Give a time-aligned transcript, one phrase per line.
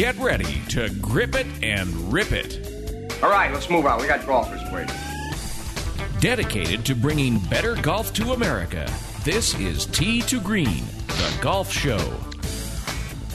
[0.00, 3.22] Get ready to grip it and rip it.
[3.22, 4.00] All right, let's move on.
[4.00, 4.96] We got golfers waiting.
[6.20, 8.90] Dedicated to bringing better golf to America,
[9.24, 12.00] this is Tee to Green, the golf show.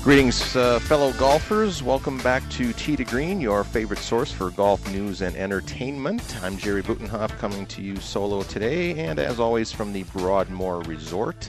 [0.01, 1.83] Greetings, uh, fellow golfers.
[1.83, 6.35] Welcome back to Tee to Green, your favorite source for golf news and entertainment.
[6.43, 11.47] I'm Jerry Butenhoff coming to you solo today, and as always from the Broadmoor Resort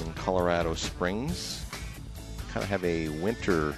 [0.00, 1.62] in Colorado Springs.
[2.50, 3.76] Kind of have a winter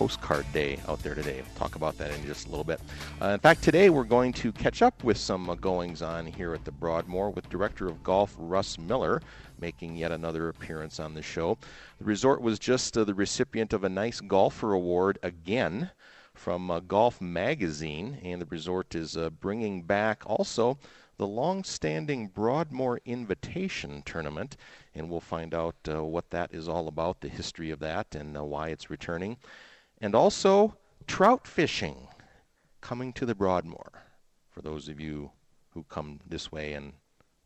[0.00, 1.42] postcard day out there today.
[1.42, 2.80] We'll talk about that in just a little bit.
[3.20, 6.54] Uh, in fact, today we're going to catch up with some uh, goings on here
[6.54, 9.20] at the Broadmoor with Director of Golf Russ Miller
[9.60, 11.58] making yet another appearance on the show.
[11.98, 15.90] The resort was just uh, the recipient of a nice golfer award again
[16.32, 20.78] from uh, Golf Magazine, and the resort is uh, bringing back also
[21.18, 24.56] the long-standing Broadmoor Invitation Tournament,
[24.94, 28.34] and we'll find out uh, what that is all about, the history of that, and
[28.38, 29.36] uh, why it's returning,
[30.00, 32.08] and also trout fishing
[32.80, 33.92] coming to the Broadmoor.
[34.50, 35.30] For those of you
[35.70, 36.92] who come this way and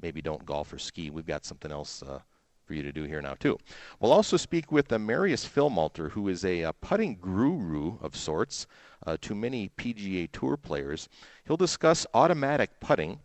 [0.00, 2.20] maybe don't golf or ski, we've got something else uh,
[2.64, 3.58] for you to do here now too.
[4.00, 8.16] We'll also speak with uh, Marius Filmalter, who is a, a uh, putting guru of
[8.16, 8.66] sorts
[9.06, 11.08] uh, to many PGA Tour players.
[11.46, 13.20] He'll discuss automatic putting.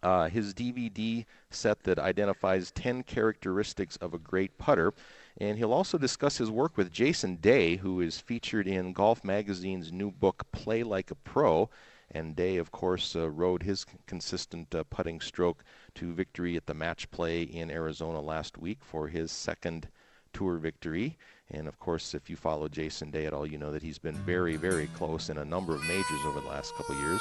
[0.00, 4.94] Uh, his DVD set that identifies 10 characteristics of a great putter.
[5.40, 9.92] And he'll also discuss his work with Jason Day, who is featured in Golf Magazine's
[9.92, 11.70] new book, Play Like a Pro.
[12.10, 15.62] And Day, of course, uh, rode his consistent uh, putting stroke
[15.94, 19.88] to victory at the match play in Arizona last week for his second
[20.32, 21.16] tour victory.
[21.50, 24.16] And of course, if you follow Jason Day at all, you know that he's been
[24.16, 27.20] very, very close in a number of majors over the last couple years.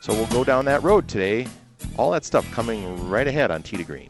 [0.00, 1.46] So we'll go down that road today.
[1.98, 4.08] All that stuff coming right ahead on Tee to Green.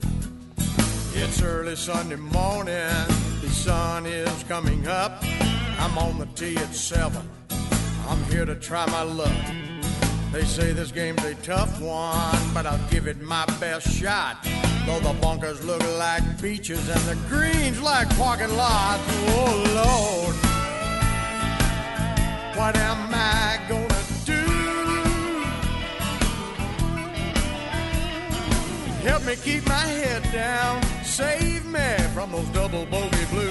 [1.14, 3.31] It's early Sunday morning.
[3.62, 5.22] Sun is coming up.
[5.78, 7.22] I'm on the tee at 7.
[8.08, 9.30] I'm here to try my luck.
[10.32, 14.38] They say this game's a tough one, but I'll give it my best shot.
[14.84, 19.00] Though the bunkers look like beaches and the greens like parking lots.
[19.28, 20.34] Oh Lord,
[22.56, 24.42] what am I gonna do?
[29.08, 33.50] Help me keep my head down, save me from those double bogey blues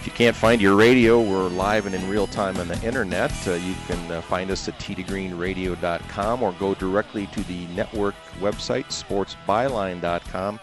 [0.00, 3.32] If you can't find your radio, we're live and in real time on the internet.
[3.46, 8.86] Uh, you can uh, find us at teetogreenradio.com or go directly to the network website,
[8.86, 10.58] sportsbyline.com.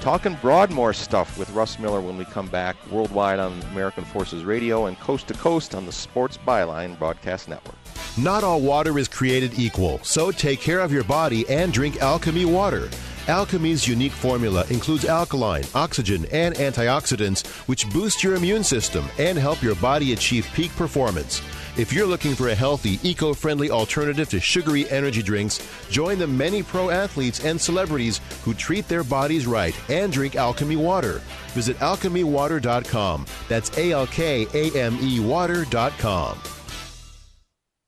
[0.00, 4.86] Talking Broadmoor stuff with Russ Miller when we come back worldwide on American Forces Radio
[4.86, 7.74] and coast to coast on the Sports Byline Broadcast Network.
[8.16, 12.46] Not all water is created equal, so take care of your body and drink Alkame
[12.46, 12.88] water.
[13.28, 19.62] Alkame's unique formula includes alkaline, oxygen, and antioxidants, which boost your immune system and help
[19.62, 21.42] your body achieve peak performance.
[21.76, 26.26] If you're looking for a healthy, eco friendly alternative to sugary energy drinks, join the
[26.26, 31.20] many pro athletes and celebrities who treat their bodies right and drink Alkame water.
[31.48, 33.26] Visit alkamewater.com.
[33.46, 36.57] That's A L K A M E water.com.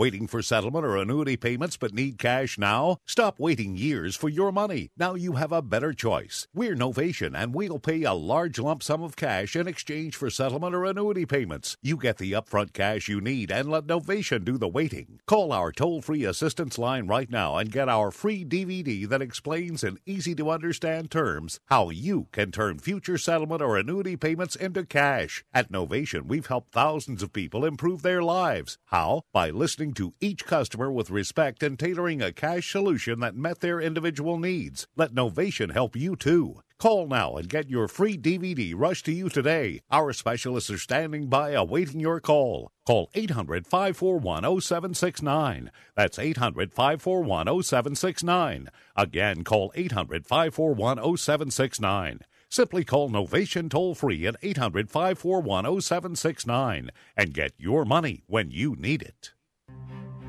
[0.00, 2.96] Waiting for settlement or annuity payments but need cash now?
[3.04, 4.88] Stop waiting years for your money.
[4.96, 6.48] Now you have a better choice.
[6.54, 10.74] We're Novation and we'll pay a large lump sum of cash in exchange for settlement
[10.74, 11.76] or annuity payments.
[11.82, 15.20] You get the upfront cash you need and let Novation do the waiting.
[15.26, 19.84] Call our toll free assistance line right now and get our free DVD that explains
[19.84, 24.86] in easy to understand terms how you can turn future settlement or annuity payments into
[24.86, 25.44] cash.
[25.52, 28.78] At Novation, we've helped thousands of people improve their lives.
[28.86, 29.24] How?
[29.34, 33.60] By listening responding to each customer with respect and tailoring a cash solution that met
[33.60, 34.86] their individual needs.
[34.96, 36.62] Let Novation help you too.
[36.78, 39.80] Call now and get your free DVD rushed to you today.
[39.90, 42.70] Our specialists are standing by awaiting your call.
[42.86, 45.70] Call 800 541 0769.
[45.94, 48.68] That's 800 541 0769.
[48.96, 52.20] Again, call 800 541 0769.
[52.48, 58.74] Simply call Novation toll free at 800 541 0769 and get your money when you
[58.76, 59.32] need it.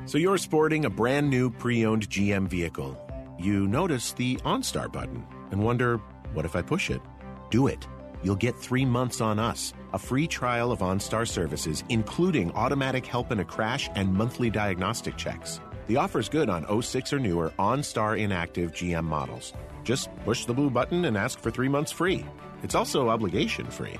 [0.04, 2.98] So you're sporting a brand new pre owned GM vehicle.
[3.38, 5.98] You notice the OnStar button and wonder,
[6.32, 7.00] what if I push it?
[7.50, 7.86] Do it.
[8.22, 13.32] You'll get three months on us, a free trial of OnStar services, including automatic help
[13.32, 15.60] in a crash and monthly diagnostic checks.
[15.88, 19.52] The offer's good on 06 or newer OnStar inactive GM models.
[19.84, 22.24] Just push the blue button and ask for three months free.
[22.62, 23.96] It's also obligation free.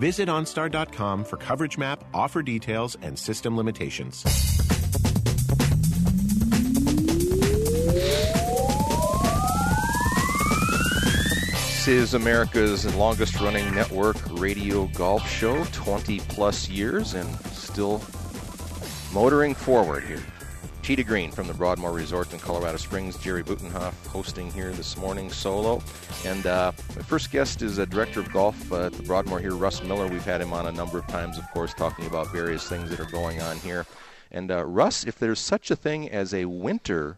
[0.00, 4.24] Visit OnStar.com for coverage map, offer details, and system limitations.
[11.80, 18.02] This is America's longest running network radio golf show, 20 plus years, and still
[19.14, 20.22] motoring forward here.
[20.82, 23.16] To Green from the Broadmoor Resort in Colorado Springs.
[23.16, 25.82] Jerry Butenhoff hosting here this morning solo.
[26.26, 29.54] And uh, my first guest is a director of golf uh, at the Broadmoor here,
[29.54, 30.06] Russ Miller.
[30.06, 33.00] We've had him on a number of times, of course, talking about various things that
[33.00, 33.86] are going on here.
[34.30, 37.16] And uh, Russ, if there's such a thing as a winter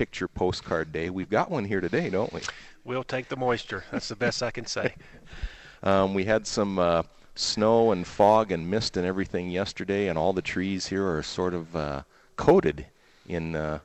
[0.00, 2.40] picture postcard day, we've got one here today, don't we?
[2.84, 3.84] We'll take the moisture.
[3.92, 4.94] That's the best I can say.
[5.82, 7.04] Um, we had some uh,
[7.34, 11.54] snow and fog and mist and everything yesterday, and all the trees here are sort
[11.54, 12.02] of uh,
[12.36, 12.84] coated
[13.26, 13.78] in uh,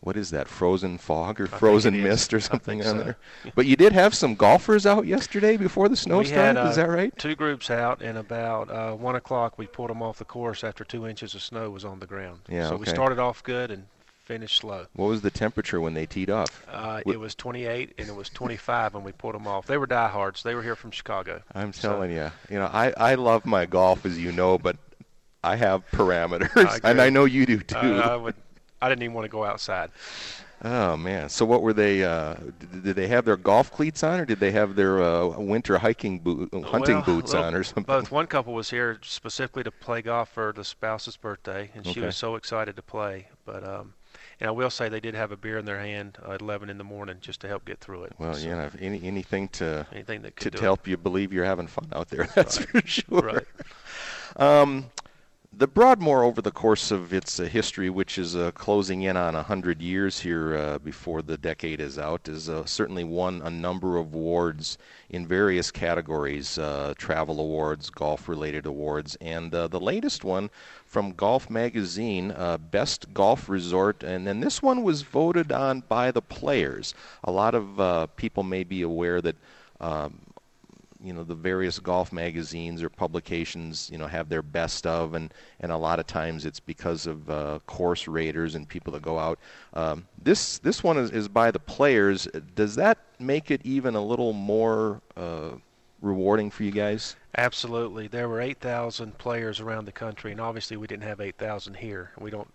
[0.00, 3.02] what is that frozen fog or frozen mist or something on so.
[3.02, 3.16] there.
[3.54, 6.58] But you did have some golfers out yesterday before the snow we started.
[6.58, 7.16] had uh, is that right?
[7.16, 10.84] two groups out, and about uh, one o'clock we pulled them off the course after
[10.84, 12.40] two inches of snow was on the ground.
[12.50, 13.86] Yeah, So we started off good and
[14.24, 14.86] finished slow.
[14.94, 16.64] What was the temperature when they teed off?
[16.70, 19.66] Uh, it was 28 and it was 25 when we pulled them off.
[19.66, 20.42] They were diehards.
[20.42, 21.42] They were here from Chicago.
[21.54, 24.76] I'm So- telling you, you know, I, I love my golf as you know, but
[25.44, 27.00] I have parameters, I and.
[27.00, 27.76] I know you do too.
[27.76, 28.34] Uh, I would.
[28.80, 29.90] I didn't even want to go outside.
[30.64, 31.28] Oh man!
[31.28, 32.04] So what were they?
[32.04, 35.26] Uh, did, did they have their golf cleats on, or did they have their uh,
[35.36, 37.82] winter hiking boot, hunting Well, boots little- on, or something?
[37.82, 38.12] Both.
[38.12, 42.14] One couple was here specifically to play golf for the spouse's birthday, and she was
[42.16, 43.26] so excited to play.
[43.44, 43.94] But um,
[44.40, 46.70] and I will say they did have a beer in their hand uh, at 11
[46.70, 48.12] in the morning just to help get through it.
[48.18, 51.32] Well, So, you know, any anything to anything that to, could to help you believe
[51.32, 52.24] you're having fun out there.
[52.34, 53.20] That's for sure.
[53.20, 53.46] Right.
[54.36, 54.86] Um,
[55.54, 59.34] the Broadmoor, over the course of its uh, history, which is uh, closing in on
[59.34, 64.14] 100 years here uh, before the decade is out, has certainly won a number of
[64.14, 64.78] awards
[65.10, 66.58] in various categories
[66.96, 70.48] travel awards, golf related awards, and the latest one
[70.86, 74.02] from Golf Magazine, uh, Best Golf Resort.
[74.02, 76.94] And then this one was voted on by the players.
[77.24, 79.36] A lot of uh, people may be aware that.
[79.80, 80.20] Um,
[81.02, 85.32] you know the various golf magazines or publications you know have their best of and
[85.60, 89.18] and a lot of times it's because of uh, course raters and people that go
[89.18, 89.38] out
[89.74, 94.04] um, this this one is, is by the players does that make it even a
[94.04, 95.50] little more uh,
[96.00, 98.08] rewarding for you guys Absolutely.
[98.08, 102.10] There were 8,000 players around the country, and obviously we didn't have 8,000 here.
[102.18, 102.48] We don't.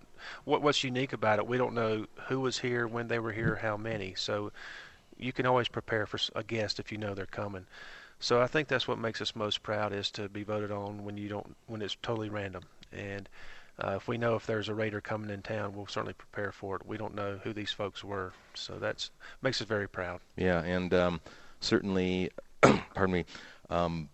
[0.46, 1.48] What, what's unique about it?
[1.48, 4.14] We don't know who was here, when they were here, how many.
[4.16, 4.52] So
[5.18, 7.66] you can always prepare for a guest if you know they're coming.
[8.20, 11.18] So I think that's what makes us most proud is to be voted on when
[11.18, 12.64] you don't when it's totally random.
[12.92, 13.30] And
[13.84, 16.78] uh, if we know if there's a rater coming in town, we'll certainly prepare for
[16.78, 16.86] it.
[16.86, 20.20] We don't know who these folks were, so that's makes us very proud.
[20.36, 21.22] yeah and um,
[21.60, 23.26] certainly pardon me
[23.70, 24.10] um,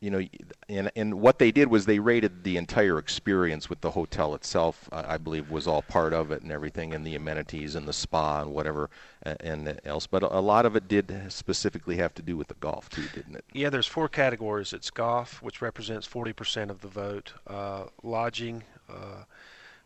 [0.00, 0.22] you know,
[0.68, 4.88] and and what they did was they rated the entire experience with the hotel itself.
[4.90, 7.92] I I believe was all part of it and everything, and the amenities and the
[7.92, 8.88] spa and whatever
[9.26, 10.06] uh, and else.
[10.06, 13.36] But a lot of it did specifically have to do with the golf too, didn't
[13.36, 13.44] it?
[13.52, 14.72] Yeah, there's four categories.
[14.72, 19.24] It's golf, which represents 40% of the vote, uh, lodging, uh,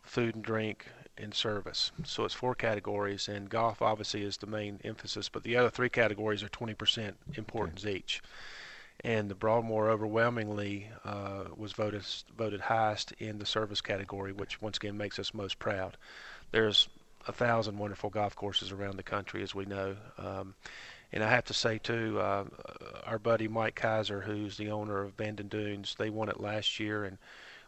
[0.01, 1.91] food and drink, and service.
[2.03, 5.89] So it's four categories, and golf obviously is the main emphasis, but the other three
[5.89, 8.21] categories are 20% importance each.
[9.03, 12.03] And the Broadmoor overwhelmingly uh, was voted
[12.37, 15.97] voted highest in the service category, which once again makes us most proud.
[16.51, 16.87] There's
[17.27, 19.95] a thousand wonderful golf courses around the country, as we know.
[20.17, 20.55] Um,
[21.11, 22.45] and I have to say too, uh,
[23.05, 27.03] our buddy Mike Keiser, who's the owner of Bandon Dunes, they won it last year,
[27.05, 27.17] and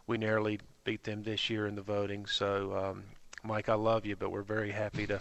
[0.06, 2.26] we narrowly beat them this year in the voting.
[2.26, 3.04] So, um,
[3.44, 5.20] Mike, I love you, but we're very happy to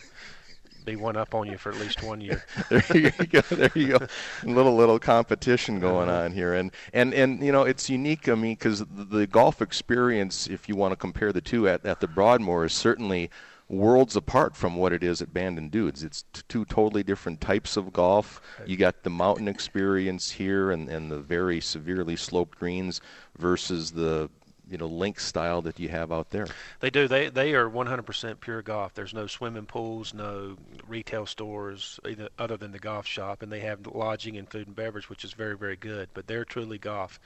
[0.87, 2.43] be one up on you for at least one year.
[2.69, 3.41] there you go.
[3.41, 4.07] There you go.
[4.43, 6.23] little little competition going uh-huh.
[6.23, 8.29] on here, and and and you know it's unique.
[8.29, 11.99] I mean, because the, golf experience, if you want to compare the two at at
[11.99, 13.29] the Broadmoor, is certainly
[13.69, 16.01] worlds apart from what it is at Bandon Dunes.
[16.01, 18.41] It's t- two totally different types of golf.
[18.65, 23.01] You got the mountain experience here and, and the very severely sloped greens
[23.37, 24.29] versus the
[24.69, 26.47] you know link style that you have out there.
[26.79, 27.07] They do.
[27.07, 28.93] They they are 100% pure golf.
[28.93, 30.57] There's no swimming pools, no
[30.87, 34.75] retail stores either, other than the golf shop, and they have lodging and food and
[34.75, 36.09] beverage, which is very very good.
[36.13, 37.19] But they're truly golf.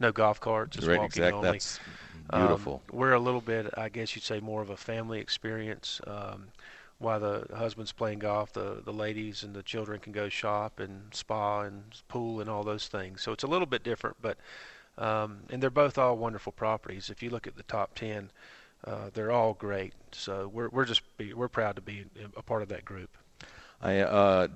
[0.00, 1.38] No golf carts, just right, walking exactly.
[1.38, 1.50] only.
[1.52, 1.80] That's
[2.32, 2.82] beautiful.
[2.90, 6.00] Um, we're a little bit, I guess you'd say, more of a family experience.
[6.06, 6.48] Um,
[6.98, 11.14] while the husband's playing golf, the the ladies and the children can go shop and
[11.14, 13.22] spa and pool and all those things.
[13.22, 14.38] So it's a little bit different, but
[14.98, 17.10] um, and they're both all wonderful properties.
[17.10, 18.30] If you look at the top ten,
[18.84, 19.94] uh, they're all great.
[20.12, 23.10] So we're we're just be, we're proud to be a part of that group.
[23.80, 24.48] I uh,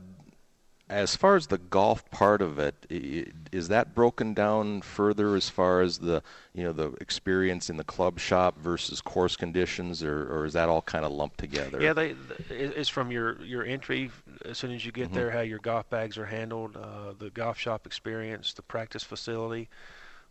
[0.91, 5.83] as far as the golf part of it, is that broken down further as far
[5.83, 6.21] as the
[6.53, 10.69] you know the experience in the club shop versus course conditions, or, or is that
[10.69, 11.81] all kind of lumped together?
[11.81, 12.17] Yeah, they
[12.51, 14.11] it's from your your entry
[14.45, 15.15] as soon as you get Mhm.
[15.15, 19.69] there, how your golf bags are handled, uh, the golf shop experience, the practice facility,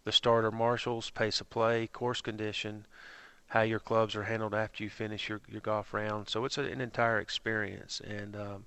[0.04, 2.86] the starter marshals, pace of play, course condition,
[3.48, 6.30] how your clubs are handled after you finish your your golf round.
[6.30, 8.36] So it's a, an entire experience and.
[8.36, 8.66] Um,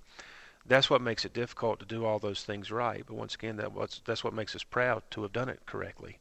[0.67, 3.03] that's what makes it difficult to do all those things right.
[3.07, 3.73] But once again, that
[4.05, 6.19] that's what makes us proud to have done it correctly.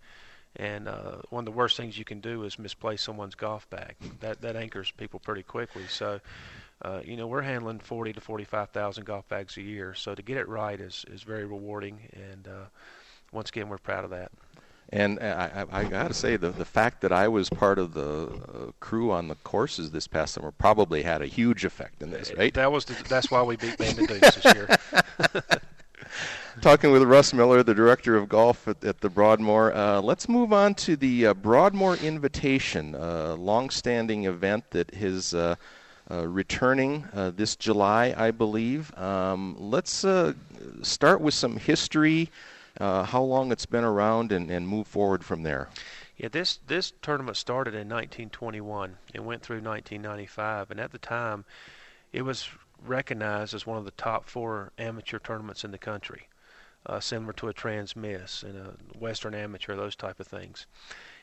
[0.55, 3.95] And uh, one of the worst things you can do is misplace someone's golf bag.
[4.19, 5.83] That that anchors people pretty quickly.
[5.87, 6.19] So,
[6.81, 9.93] uh, you know, we're handling 40 to 45,000 golf bags a year.
[9.93, 11.99] So to get it right is is very rewarding.
[12.13, 12.65] And uh,
[13.31, 14.31] once again, we're proud of that.
[14.93, 17.93] And I, I, I got to say, the, the fact that I was part of
[17.93, 22.11] the uh, crew on the courses this past summer probably had a huge effect in
[22.11, 22.53] this, right?
[22.53, 24.67] That was the, that's why we beat Bandon Dunes this year.
[26.61, 29.73] Talking with Russ Miller, the director of golf at, at the Broadmoor.
[29.73, 35.55] Uh, let's move on to the uh, Broadmoor Invitation, a long-standing event that is uh,
[36.11, 38.95] uh, returning uh, this July, I believe.
[38.97, 40.33] Um, let's uh,
[40.81, 42.29] start with some history,
[42.81, 45.69] uh, how long it's been around, and, and move forward from there.
[46.17, 51.45] Yeah, this this tournament started in 1921 and went through 1995, and at the time,
[52.11, 52.49] it was
[52.83, 56.27] recognized as one of the top four amateur tournaments in the country,
[56.87, 60.65] uh, similar to a Trans Miss and a Western Amateur, those type of things.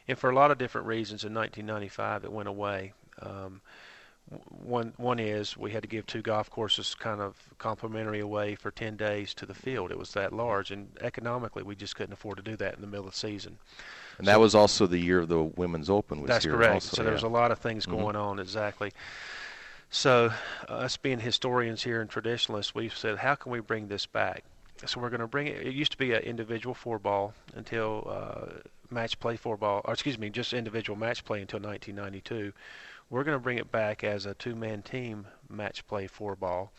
[0.06, 2.92] And for a lot of different reasons, in 1995 it went away.
[3.20, 3.60] Um,
[4.48, 8.70] one one is we had to give two golf courses kind of complimentary away for
[8.70, 9.90] 10 days to the field.
[9.90, 12.86] It was that large, and economically we just couldn't afford to do that in the
[12.86, 13.58] middle of the season.
[14.18, 16.20] And that was also the year of the Women's Open.
[16.20, 16.74] Was That's here correct.
[16.74, 17.90] Also, so there was a lot of things Mhm.
[17.90, 18.92] going on exactly.
[19.90, 20.32] So
[20.68, 24.44] uh, us being historians here and traditionalists, we've said, how can we bring this back?
[24.86, 25.66] So we're going to bring it.
[25.66, 29.92] It used to be an individual four ball until uh, match play four ball, or
[29.92, 32.52] excuse me, just individual match play until 1992.
[33.10, 36.72] We're going to bring it back as a two-man team match play four ball.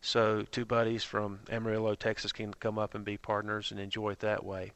[0.00, 4.20] So two buddies from Amarillo, Texas, can come up and be partners and enjoy it
[4.20, 4.72] that way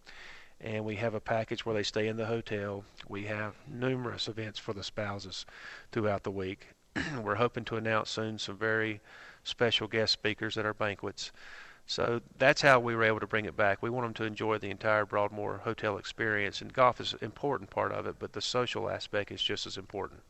[0.60, 2.84] and we have a package where they stay in the hotel.
[3.08, 5.44] We have numerous events for the spouses
[5.92, 6.68] throughout the week.
[7.22, 9.00] We're hoping to announce soon some very
[9.44, 11.30] special guest speakers at our banquets.
[11.86, 13.82] So that's how we were able to bring it back.
[13.82, 17.70] We want them to enjoy the entire Broadmoor hotel experience, and golf is an important
[17.70, 20.22] part of it, but the social aspect is just as important.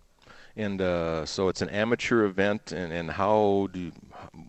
[0.56, 3.92] And uh, so it's an amateur event, and, and how do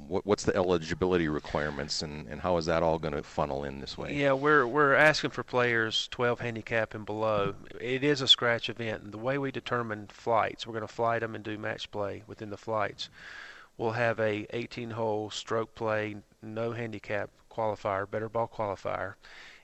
[0.07, 3.81] what, what's the eligibility requirements, and, and how is that all going to funnel in
[3.81, 4.13] this way?
[4.15, 7.55] Yeah, we're we're asking for players 12 handicap and below.
[7.81, 11.21] It is a scratch event, and the way we determine flights, we're going to flight
[11.21, 13.09] them and do match play within the flights.
[13.77, 19.15] We'll have a 18-hole stroke play, no handicap qualifier, better ball qualifier,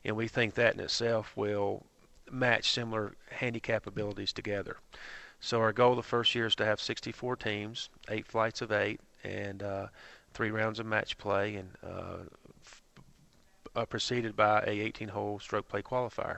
[0.03, 1.83] and we think that in itself will
[2.29, 4.77] match similar handicap abilities together.
[5.43, 9.01] So our goal the first year is to have 64 teams, eight flights of eight,
[9.25, 9.87] and uh,
[10.33, 12.19] three rounds of match play, and uh,
[13.75, 16.37] uh, preceded by a 18-hole stroke play qualifier.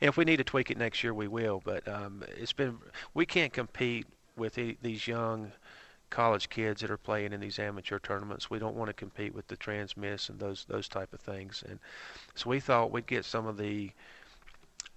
[0.00, 1.60] And if we need to tweak it next year, we will.
[1.64, 2.78] But um, it's been
[3.12, 5.50] we can't compete with the, these young
[6.08, 8.48] college kids that are playing in these amateur tournaments.
[8.48, 11.64] We don't want to compete with the Transmiss and those those type of things.
[11.68, 11.80] And
[12.36, 13.90] so we thought we'd get some of the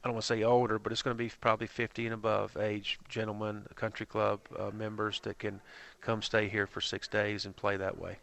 [0.04, 2.58] I don't want to say older, but it's going to be probably 50 and above
[2.58, 5.62] age gentlemen, country club uh, members that can
[6.02, 8.18] come stay here for six days and play that way.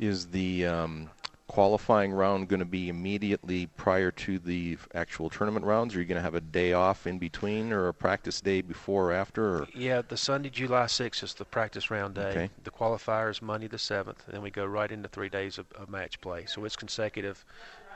[0.00, 1.10] Is the um,
[1.48, 5.94] qualifying round going to be immediately prior to the actual tournament rounds?
[5.94, 8.62] Or are you going to have a day off in between, or a practice day
[8.62, 9.58] before or after?
[9.58, 9.66] Or?
[9.74, 12.30] Yeah, the Sunday, July 6th is the practice round day.
[12.30, 12.50] Okay.
[12.64, 15.70] The qualifier is Monday the 7th, and then we go right into three days of,
[15.72, 16.46] of match play.
[16.46, 17.44] So it's consecutive,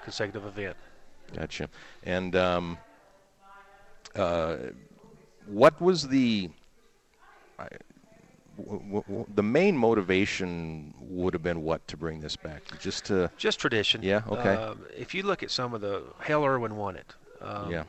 [0.05, 0.77] consecutive event.
[1.35, 1.69] Gotcha.
[2.05, 2.79] And um,
[4.15, 4.57] uh,
[5.47, 6.51] what was the
[7.59, 7.69] I,
[8.59, 12.63] w- w- the main motivation would have been what to bring this back?
[12.81, 14.03] Just to Just tradition.
[14.03, 14.55] Yeah, okay.
[14.55, 17.15] Um, if you look at some of the, Hale Irwin won it.
[17.41, 17.85] Um, Yeah.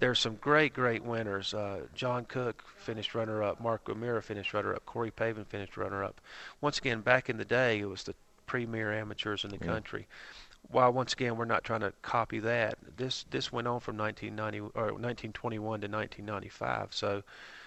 [0.00, 1.54] There's some great, great winners.
[1.54, 3.60] Uh, John Cook finished runner-up.
[3.60, 4.84] Mark O'Meara finished runner-up.
[4.84, 6.20] Corey Pavin finished runner-up.
[6.60, 9.66] Once again, back in the day, it was the premier amateurs in the Yeah.
[9.72, 10.06] country.
[10.70, 12.76] While once again, we're not trying to copy that.
[12.96, 16.88] This this went on from 1990 or 1921 to 1995.
[16.90, 17.22] So,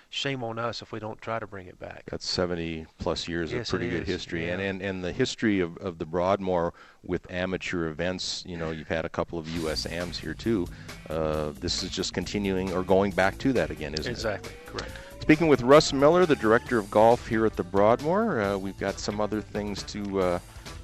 [0.09, 2.03] shame on us if we don't try to bring it back.
[2.09, 4.07] That's 70 plus years Yes, of pretty good is.
[4.07, 4.49] history.
[4.49, 4.67] And, Yeah.
[4.69, 6.73] and and the history of, of the Broadmoor
[7.03, 9.85] with amateur events, you know, you've had a couple of U.S.
[9.85, 10.67] AMs here too.
[11.09, 14.11] Uh, this is just continuing or going back to that again, isn't it?
[14.11, 14.91] Exactly, correct.
[15.21, 18.99] Speaking with Russ Miller, the director of golf here at the Broadmoor, uh, we've got
[18.99, 20.39] some other things to uh,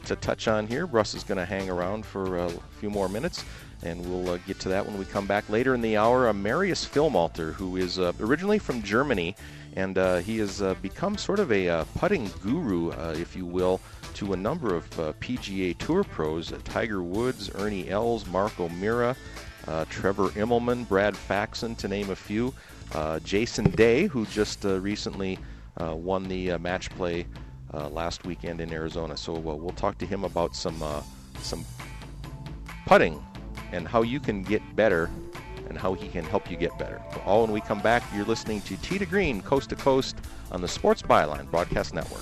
[0.05, 0.85] to touch on here.
[0.85, 3.43] Russ is going to hang around for a few more minutes,
[3.83, 6.27] and we'll uh, get to that when we come back later in the hour.
[6.27, 9.35] Uh, Marius Filmalter, who is uh, originally from Germany,
[9.75, 13.81] and uh, he has uh, become sort of a uh, putting guru, if you will,
[14.13, 19.15] to a number of PGA Tour pros: Tiger Woods, Ernie Els, Mark O'Meara,
[19.67, 22.53] uh, Trevor Immelman, Brad Faxon, to name a few.
[22.93, 25.39] Uh, Jason Day, who just uh, recently
[25.79, 27.25] won the match play
[27.73, 29.17] uh, last weekend in Arizona.
[29.17, 31.01] So uh, we'll talk to him about some uh,
[31.39, 31.65] some
[32.85, 33.23] putting
[33.71, 35.09] and how you can get better
[35.69, 37.01] and how he can help you get better.
[37.25, 40.17] All when we come back, you're listening to Tee to Green, Coast to Coast
[40.51, 42.21] on the Sports Byline Broadcast Network.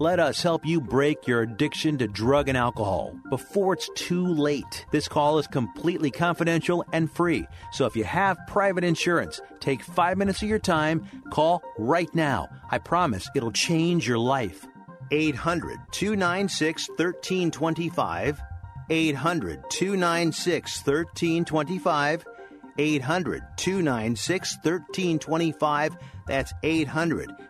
[0.00, 4.86] Let us help you break your addiction to drug and alcohol before it's too late.
[4.90, 7.46] This call is completely confidential and free.
[7.72, 12.48] So if you have private insurance, take five minutes of your time, call right now.
[12.70, 14.66] I promise it'll change your life.
[15.10, 18.40] 800 296 1325.
[18.88, 22.24] 800 296 1325.
[22.78, 25.96] 800 296 1325.
[26.26, 27.49] That's 800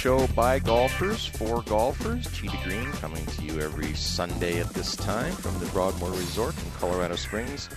[0.00, 2.24] Show by golfers for golfers.
[2.38, 6.70] To Green coming to you every Sunday at this time from the Broadmoor Resort in
[6.70, 7.68] Colorado Springs.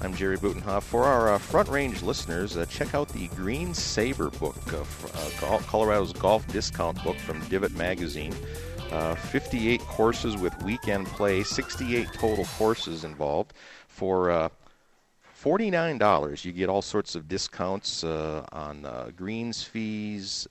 [0.00, 0.84] I'm Jerry Butenhoff.
[0.84, 6.12] For our uh, front range listeners, uh, check out the Green Saver book, uh, Colorado's
[6.12, 8.32] golf discount book from Divot Magazine.
[8.92, 13.52] Uh, 58 courses with weekend play, 68 total courses involved.
[13.88, 14.48] For uh,
[15.42, 20.46] $49, you get all sorts of discounts uh, on greens fees,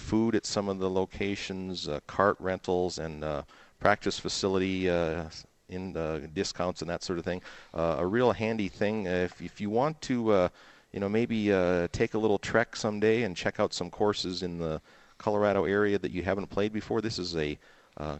[0.00, 3.42] food at some of the locations, uh, cart rentals, and uh,
[3.78, 5.24] practice facility uh,
[5.68, 5.92] in
[6.34, 7.40] discounts and that sort of thing.
[7.74, 10.50] a real handy thing if, if you want to,
[10.92, 11.46] you know, maybe
[11.92, 14.80] take a little trek someday and check out some courses in the
[15.18, 17.00] Colorado area that you haven't played before.
[17.00, 17.56] This is a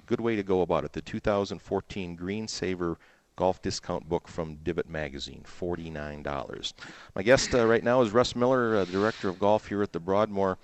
[0.07, 0.93] good way to go about it.
[0.93, 2.97] The 2014 Green Saver
[3.41, 6.73] golf discount book from Divot Magazine, $49.
[7.15, 9.99] My guest uh, right now is Russ Miller, uh, director of golf here at the
[9.99, 10.59] Broadmoor.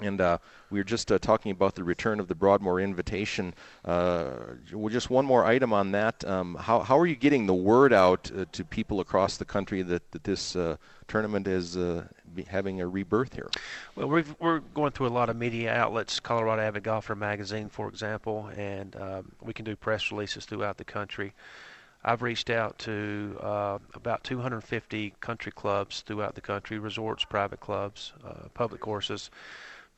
[0.00, 0.38] And uh,
[0.70, 3.54] we were just uh, talking about the return of the Broadmoor invitation.
[3.84, 4.30] Uh,
[4.88, 6.24] just one more item on that.
[6.24, 9.82] Um, how, how are you getting the word out uh, to people across the country
[9.82, 10.56] that, that this
[11.08, 11.76] tournament is
[12.46, 13.50] having a rebirth here?
[13.96, 17.88] Well, we are going through a lot of media outlets, Colorado Avid Golfer Magazine, for
[17.88, 21.32] example, and um, we can do press releases throughout the country.
[22.04, 28.12] I've reached out to uh, about 250 country clubs throughout the country, resorts, private clubs,
[28.24, 29.30] uh, public courses,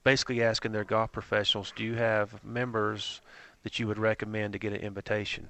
[0.05, 3.21] basically asking their golf professionals, do you have members
[3.63, 5.49] that you would recommend to get an invitation?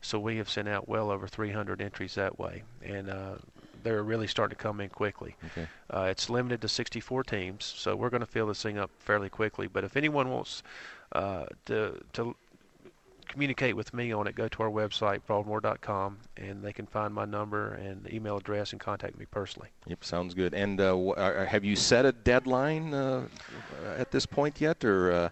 [0.00, 3.34] So we have sent out well over 300 entries that way, and uh,
[3.82, 5.36] they're really starting to come in quickly.
[5.46, 5.66] Okay.
[5.88, 9.28] Uh, it's limited to 64 teams, so we're going to fill this thing up fairly
[9.28, 9.66] quickly.
[9.68, 10.62] But if anyone wants
[11.12, 12.36] uh, to to
[13.30, 17.24] communicate with me on it, go to our website, broadmoor.com, and they can find my
[17.24, 19.68] number and email address and contact me personally.
[19.86, 20.54] Yep, sounds good.
[20.54, 23.26] And uh, have you set a deadline uh,
[23.96, 25.12] at this point yet, or?
[25.12, 25.28] Uh...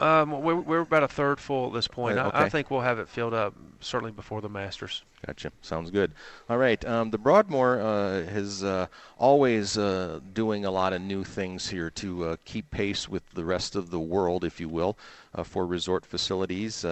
[0.00, 2.16] Um, we're, we're, about a third full at this point.
[2.16, 2.36] Okay.
[2.36, 5.02] I, I, think we'll have it filled up certainly before the Masters.
[5.26, 5.52] Gotcha.
[5.60, 6.12] Sounds good.
[6.48, 6.82] All right.
[6.86, 8.86] Um, the Broadmoor uh, is uh,
[9.18, 13.44] always uh, doing a lot of new things here to uh, keep pace with the
[13.44, 14.96] rest of the world, if you will,
[15.34, 16.84] uh, for resort facilities.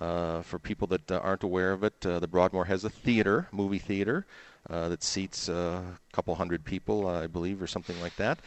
[0.00, 2.90] Uh, uh, for people that uh, aren't aware of it, uh, the Broadmoor has a
[2.90, 4.26] theater, movie theater,
[4.68, 5.82] uh, that seats a
[6.12, 8.40] couple hundred people, I believe, or something like that.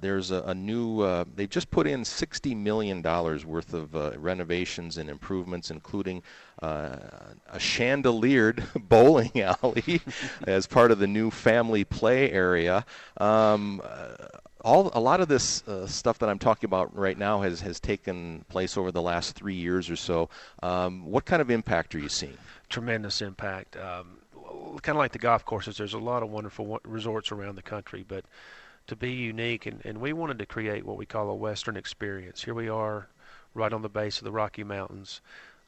[0.00, 5.70] there's a, a new, they just put in $60 million worth of renovations and improvements,
[5.70, 6.22] including
[6.60, 10.02] a chandeliered bowling alley
[10.46, 12.84] as part of the new family play area.
[13.16, 13.80] Um,
[14.62, 17.80] all a lot of this uh, stuff that I'm talking about right now has has
[17.80, 20.28] taken place over the last three years or so.
[20.62, 22.38] Um, what kind of impact are you seeing?
[22.68, 23.76] Tremendous impact.
[23.76, 24.18] Um,
[24.82, 28.04] kind of like the golf courses, there's a lot of wonderful resorts around the country,
[28.06, 28.24] but
[28.86, 32.42] to be unique, and, and we wanted to create what we call a Western experience.
[32.42, 33.08] Here we are,
[33.54, 35.20] right on the base of the Rocky Mountains.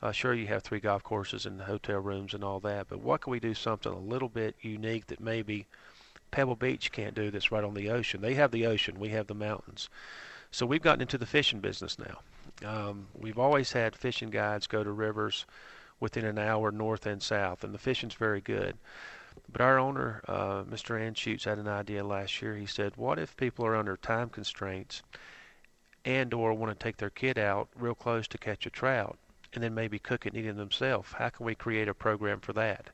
[0.03, 3.21] Uh, sure, you have three golf courses and hotel rooms and all that, but what
[3.21, 5.67] can we do something a little bit unique that maybe
[6.31, 8.21] Pebble Beach can't do that's right on the ocean.
[8.21, 9.89] They have the ocean, we have the mountains.
[10.51, 12.21] So we've gotten into the fishing business now.
[12.65, 15.47] Um, we've always had fishing guides go to rivers
[16.01, 18.77] within an hour north and south, and the fishing's very good.
[19.51, 21.01] But our owner, uh, Mr.
[21.01, 22.55] Anschutz, had an idea last year.
[22.55, 25.03] He said, "What if people are under time constraints
[26.05, 29.19] and or want to take their kid out real close to catch a trout,
[29.53, 31.13] and then maybe cook it and eat it themselves?
[31.15, 32.91] How can we create a program for that?"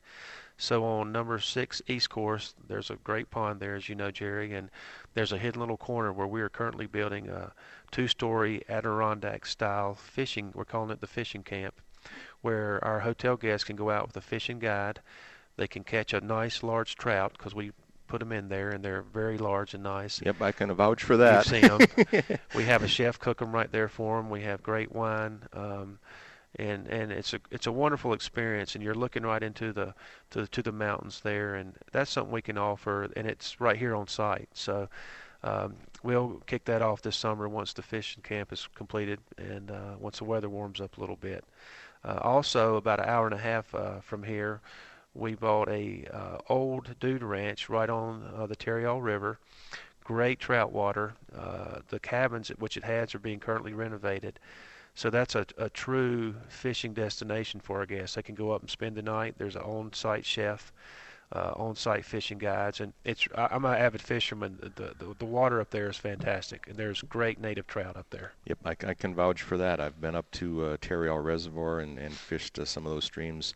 [0.61, 4.53] So on number six East Course, there's a great pond there, as you know, Jerry,
[4.53, 4.69] and
[5.15, 7.51] there's a hidden little corner where we are currently building a
[7.89, 10.51] two-story Adirondack-style fishing.
[10.53, 11.81] We're calling it the fishing camp,
[12.41, 14.99] where our hotel guests can go out with a fishing guide.
[15.57, 17.71] They can catch a nice large trout because we
[18.05, 20.21] put them in there, and they're very large and nice.
[20.23, 21.49] Yep, I can vouch for that.
[21.49, 21.77] You've seen
[22.19, 22.37] them.
[22.55, 24.29] we have a chef cook them right there for them.
[24.29, 25.41] We have great wine.
[25.53, 25.97] Um,
[26.57, 29.93] and and it's a it's a wonderful experience and you're looking right into the
[30.29, 33.95] to, to the mountains there and that's something we can offer and it's right here
[33.95, 34.89] on site so
[35.43, 39.95] um, we'll kick that off this summer once the fishing camp is completed and uh,
[39.99, 41.43] once the weather warms up a little bit
[42.03, 44.61] uh, also about an hour and a half uh, from here
[45.13, 49.39] We bought a uh, old dude ranch right on uh, the Tarryall River.
[50.05, 51.13] Great trout water.
[51.37, 54.39] Uh, the cabins at which it has are being currently renovated.
[54.93, 58.15] So that's a, a true fishing destination for our guests.
[58.15, 59.35] They can go up and spend the night.
[59.37, 60.73] There's an on-site chef,
[61.31, 63.25] uh, on-site fishing guides, and it's.
[63.35, 64.59] I, I'm an avid fisherman.
[64.75, 68.33] The, the the water up there is fantastic, and there's great native trout up there.
[68.45, 69.79] Yep, I, I can vouch for that.
[69.79, 73.53] I've been up to uh, Tarryall Reservoir and, and fished uh, some of those streams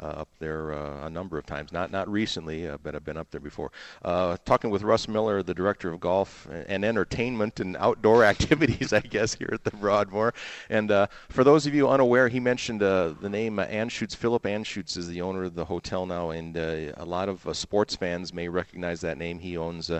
[0.00, 1.72] up there uh, a number of times.
[1.72, 3.70] Not not recently, uh, but I've been up there before.
[4.02, 9.34] talking with Russ Miller, the director of golf and entertainment and outdoor activities, I guess,
[9.34, 10.34] here at the Broadmoor.
[10.70, 10.90] And
[11.28, 14.14] for those of you unaware, he mentioned the name uh, Anschutz.
[14.14, 18.32] Philip Anschutz is the owner of the hotel now, and a lot of sports fans
[18.32, 19.38] may recognize that name.
[19.38, 19.90] He owns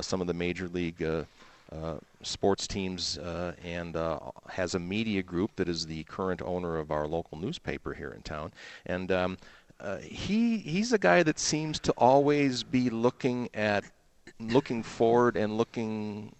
[0.00, 1.24] some of the major league uh,
[2.22, 6.90] sports teams uh, and uh, has a media group that is the current owner of
[6.90, 8.52] our local newspaper here in town.
[8.86, 9.38] And um,
[9.80, 13.84] uh, he he's a guy that seems to always be looking at
[14.38, 16.34] looking forward and looking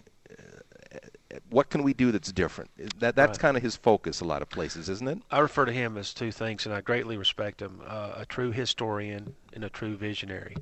[1.51, 2.71] what can we do that's different?
[2.99, 3.39] That that's right.
[3.39, 4.21] kind of his focus.
[4.21, 5.19] A lot of places, isn't it?
[5.31, 8.53] I refer to him as two things, and I greatly respect him: uh, a true
[8.53, 10.57] historian and a true visionary.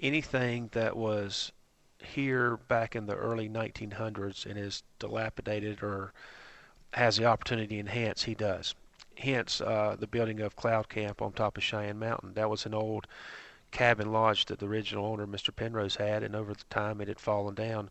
[0.00, 1.52] Anything that was
[2.02, 6.12] here back in the early 1900s and is dilapidated or
[6.92, 8.74] has the opportunity to enhance, he does.
[9.16, 12.34] Hence, uh, the building of Cloud Camp on top of Cheyenne Mountain.
[12.34, 13.06] That was an old
[13.70, 15.54] cabin lodge that the original owner, Mr.
[15.54, 17.90] Penrose, had, and over the time it had fallen down.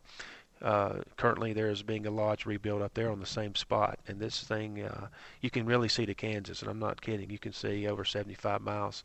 [0.62, 4.20] Uh, currently, there is being a lodge rebuilt up there on the same spot, and
[4.20, 5.08] this thing uh,
[5.42, 7.30] you can really see to Kansas, and I'm not kidding.
[7.30, 9.04] You can see over 75 miles.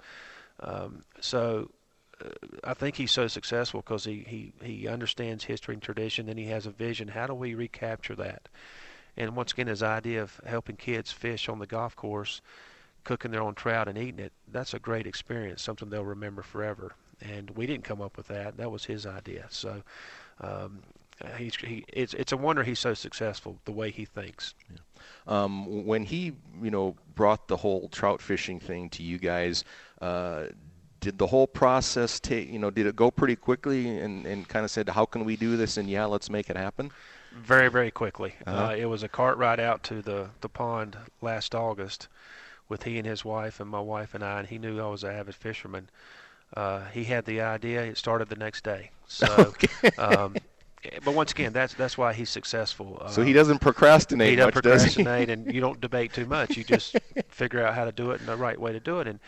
[0.61, 1.69] Um, so
[2.65, 6.47] I think he's so successful because he, he, he understands history and tradition, and he
[6.47, 7.09] has a vision.
[7.09, 8.49] How do we recapture that?
[9.17, 12.41] And once again, his idea of helping kids fish on the golf course,
[13.05, 16.93] cooking their own trout and eating it, that's a great experience, something they'll remember forever.
[17.21, 18.57] And we didn't come up with that.
[18.57, 19.47] That was his idea.
[19.51, 19.83] So
[20.41, 20.81] um,
[21.37, 24.55] he's, he, it's, it's a wonder he's so successful the way he thinks.
[24.71, 24.79] Yeah.
[25.27, 26.33] Um, when he,
[26.63, 29.65] you know, brought the whole trout fishing thing to you guys,
[30.01, 30.45] uh,
[31.03, 34.65] did the whole process take you know did it go pretty quickly and, and kind
[34.65, 36.91] of said how can we do this and yeah let's make it happen
[37.33, 38.67] very very quickly uh-huh.
[38.67, 42.09] uh, it was a cart ride out to the, the pond last august
[42.69, 45.05] with he and his wife and my wife and i and he knew i was
[45.05, 45.91] an avid fisherman
[46.57, 49.91] uh, he had the idea it started the next day so okay.
[49.97, 50.35] um,
[51.05, 53.01] but once again, that's that's why he's successful.
[53.11, 54.31] So he um, doesn't procrastinate.
[54.31, 56.57] He doesn't much, procrastinate, does and you don't debate too much.
[56.57, 56.97] You just
[57.29, 59.07] figure out how to do it and the right way to do it.
[59.07, 59.21] And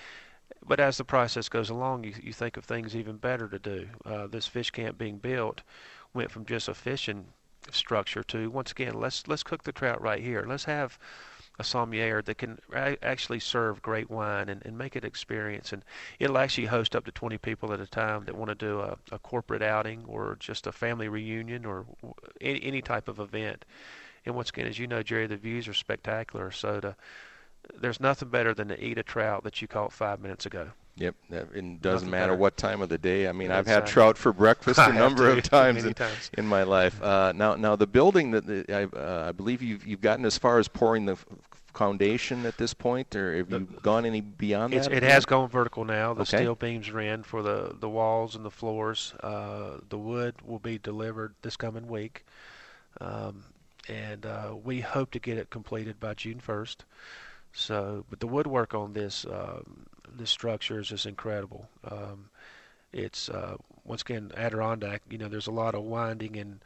[0.66, 3.88] but as the process goes along, you, you think of things even better to do.
[4.05, 5.62] Uh, this fish camp being built
[6.12, 7.27] went from just a fishing
[7.70, 10.44] structure to once again let's let's cook the trout right here.
[10.46, 10.98] Let's have
[11.59, 15.72] a sommelier that can actually serve great wine and, and make it experience.
[15.72, 15.85] And
[16.18, 18.96] it'll actually host up to 20 people at a time that want to do a,
[19.12, 21.87] a corporate outing or just a family reunion or
[22.40, 23.64] any, any type of event.
[24.27, 26.50] And once again, as you know, Jerry, the views are spectacular.
[26.50, 26.96] So to
[27.81, 30.70] there's nothing better than to eat a trout that you caught five minutes ago.
[30.96, 32.37] Yep, it doesn't nothing matter better.
[32.37, 33.27] what time of the day.
[33.27, 36.62] I mean, I've had trout for breakfast a number of times in, times in, my
[36.62, 37.03] life.
[37.03, 40.38] Uh, now, now the building that the, I, uh, I, believe you've you've gotten as
[40.38, 41.16] far as pouring the
[41.74, 44.92] foundation at this point, or have you gone any beyond that?
[44.92, 46.14] It has gone vertical now.
[46.14, 46.38] The okay.
[46.38, 49.14] steel beams are in for the the walls and the floors.
[49.20, 52.24] Uh, the wood will be delivered this coming week,
[53.00, 53.42] um,
[53.88, 56.77] and uh, we hope to get it completed by June 1st.
[57.55, 61.69] So, but the woodwork on this um, this structure is just incredible.
[61.88, 62.29] Um,
[62.93, 65.03] it's uh, once again Adirondack.
[65.09, 66.61] You know, there's a lot of winding and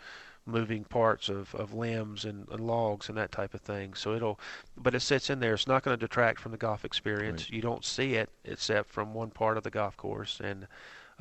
[0.47, 3.93] moving parts of, of limbs and, and logs and that type of thing.
[3.93, 4.41] So it'll,
[4.79, 5.53] but it sits in there.
[5.53, 7.45] It's not going to detract from the golf experience.
[7.45, 7.53] Right.
[7.53, 10.67] You don't see it except from one part of the golf course, and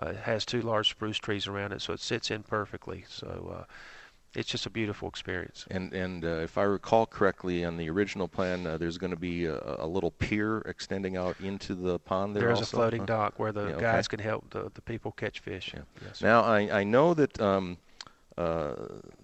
[0.02, 3.04] uh, it has two large spruce trees around it, so it sits in perfectly.
[3.10, 3.58] So.
[3.60, 3.64] Uh,
[4.38, 5.66] it's just a beautiful experience.
[5.72, 9.18] And and uh, if I recall correctly, on the original plan, uh, there's going to
[9.18, 12.44] be a, a, little pier extending out into the pond there.
[12.44, 12.78] There's also?
[12.78, 13.08] a floating huh?
[13.08, 15.74] dock where the yeah, guys can help the, the people catch fish.
[15.74, 15.82] Yeah.
[16.06, 17.42] Yes, now I I know that.
[17.42, 17.78] Um,
[18.38, 18.76] uh,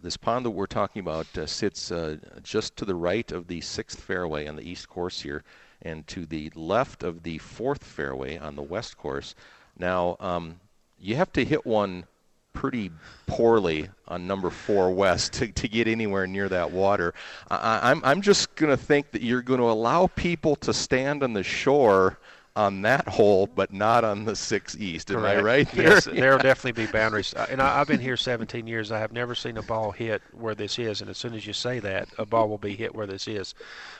[0.01, 3.61] this pond that we're talking about uh, sits uh, just to the right of the
[3.61, 5.43] sixth fairway on the east course here,
[5.83, 9.35] and to the left of the fourth fairway on the west course.
[9.77, 10.59] Now, um,
[10.99, 12.05] you have to hit one
[12.53, 12.91] pretty
[13.27, 17.13] poorly on number four west to, to get anywhere near that water.
[17.49, 21.23] I, I'm, I'm just going to think that you're going to allow people to stand
[21.23, 22.19] on the shore
[22.55, 25.09] on that hole, but not on the six east.
[25.09, 25.39] Am Correct.
[25.39, 25.73] I right?
[25.73, 26.13] Yes, there?
[26.13, 27.33] there will definitely be boundaries.
[27.33, 28.91] Uh, And I, I've been here 17 years.
[28.91, 31.01] I have never seen a ball hit where this is.
[31.01, 33.55] And as soon as you say that, a ball will be hit where this is.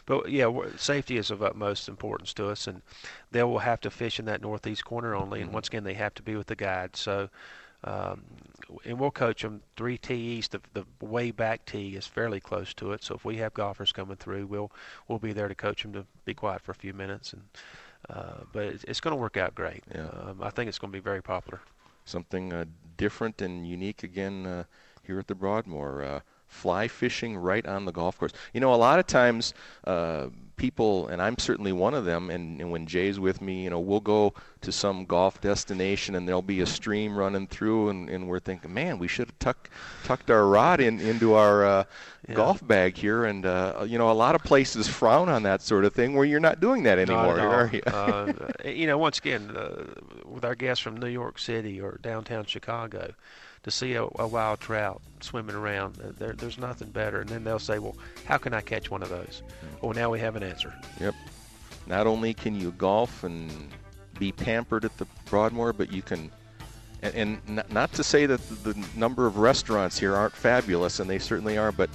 [0.06, 2.84] But yeah, safety is of utmost importance to us, and
[3.32, 5.42] they will have to fish in that northeast corner only.
[5.42, 6.96] And once again, they have to be with the guide.
[6.96, 7.30] So.
[7.84, 8.24] Um,
[8.86, 10.52] and we'll coach them three tee east.
[10.52, 13.04] The, the way back tee is fairly close to it.
[13.04, 14.72] So if we have golfers coming through, we'll
[15.08, 17.34] we'll be there to coach them to be quiet for a few minutes.
[17.34, 17.44] And
[18.10, 19.84] uh, but it's, it's going to work out great.
[19.94, 20.08] Yeah.
[20.08, 21.62] Um, I think it's going to be very popular.
[22.06, 22.66] Something uh,
[22.98, 24.64] different and unique again uh,
[25.04, 26.04] here at the Broadmoor.
[26.04, 28.34] Uh, fly fishing right on the golf course.
[28.54, 29.54] You know, a lot of times
[29.86, 33.70] uh, people, and I'm certainly one of them, and, and when Jay's with me, you
[33.70, 38.10] know, we'll go to some golf destination and there'll be a stream running through, and,
[38.10, 39.70] and we're thinking, man, we should have tuck,
[40.04, 41.84] tucked our rod in into our uh,
[42.30, 42.36] Yeah.
[42.36, 43.26] golf bag here.
[43.26, 46.26] And, uh, you know, a lot of places frown on that sort of thing where
[46.26, 47.54] you're not doing that anymore, Not at all.
[47.54, 47.82] are you?
[47.88, 48.34] uh,
[48.70, 49.86] you know, once again, uh,
[50.26, 53.14] with our guests from New York City or downtown Chicago,
[53.64, 57.22] to see a, a wild trout swimming around, uh, there, there's nothing better.
[57.22, 57.96] And then they'll say, "Well,
[58.26, 59.42] how can I catch one of those?"
[59.82, 60.74] Well, now we have an answer.
[61.00, 61.16] Yep.
[61.88, 63.52] Not only can you golf and
[64.20, 66.32] be pampered at the Broadmoor, but you can,
[67.02, 71.10] and, and not, to say that the, the number of restaurants here aren't fabulous, and
[71.10, 71.90] they certainly are, but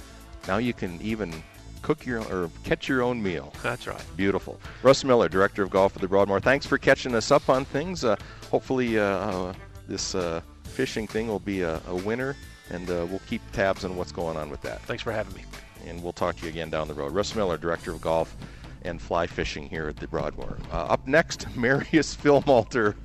[0.47, 1.33] now you can even
[1.81, 3.53] cook your or catch your own meal.
[3.63, 4.03] That's right.
[4.17, 4.59] Beautiful.
[4.83, 6.39] Russ Miller, director of golf at the Broadmoor.
[6.39, 8.03] Thanks for catching us up on things.
[8.03, 8.15] Uh,
[8.51, 9.53] hopefully, uh, uh,
[9.87, 12.35] this uh, fishing thing will be a, a winner,
[12.69, 14.81] and uh, we'll keep tabs on what's going on with that.
[14.83, 15.43] Thanks for having me.
[15.87, 17.13] And we'll talk to you again down the road.
[17.13, 18.35] Russ Miller, director of golf
[18.83, 20.57] and fly fishing here at the Broadmoor.
[20.71, 22.95] Uh, up next, Marius Filmalter,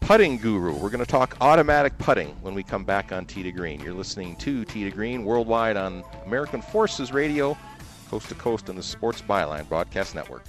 [0.00, 0.72] putting guru.
[0.74, 3.80] We're going to talk automatic putting when we come back on Tee to Green.
[3.80, 7.56] You're listening to Tee to Green worldwide on American Forces Radio,
[8.10, 10.44] coast to coast on the Sports Byline Broadcast Network.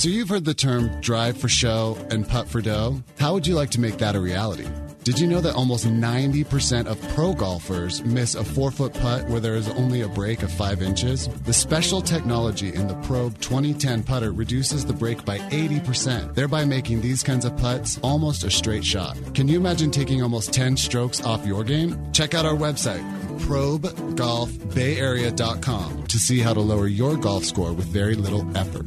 [0.00, 3.02] So you've heard the term drive for show and putt for dough.
[3.18, 4.66] How would you like to make that a reality?
[5.04, 9.40] Did you know that almost 90% of pro golfers miss a four foot putt where
[9.40, 11.28] there is only a break of five inches?
[11.44, 17.02] The special technology in the Probe 2010 putter reduces the break by 80%, thereby making
[17.02, 19.18] these kinds of putts almost a straight shot.
[19.34, 22.10] Can you imagine taking almost 10 strokes off your game?
[22.14, 23.04] Check out our website,
[23.40, 28.86] probegolfbayarea.com, to see how to lower your golf score with very little effort.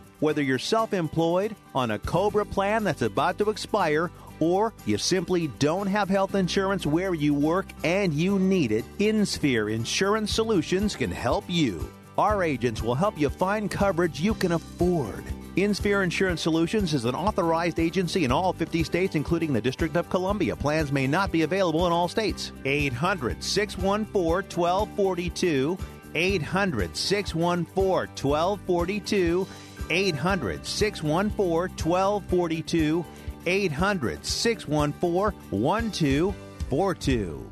[0.21, 5.47] Whether you're self employed, on a COBRA plan that's about to expire, or you simply
[5.57, 11.09] don't have health insurance where you work and you need it, InSphere Insurance Solutions can
[11.09, 11.91] help you.
[12.19, 15.23] Our agents will help you find coverage you can afford.
[15.55, 20.07] InSphere Insurance Solutions is an authorized agency in all 50 states, including the District of
[20.11, 20.55] Columbia.
[20.55, 22.51] Plans may not be available in all states.
[22.65, 25.79] 800 614 1242.
[26.13, 29.47] 800 614 1242.
[29.91, 33.05] 800 614 1242.
[33.45, 37.51] 800 614 1242.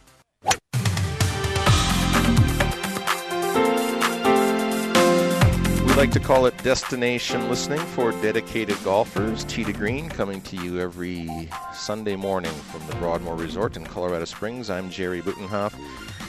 [6.01, 9.43] Like to call it destination listening for dedicated golfers.
[9.43, 11.29] To Green coming to you every
[11.75, 14.71] Sunday morning from the Broadmoor Resort in Colorado Springs.
[14.71, 15.75] I'm Jerry Butenhoff.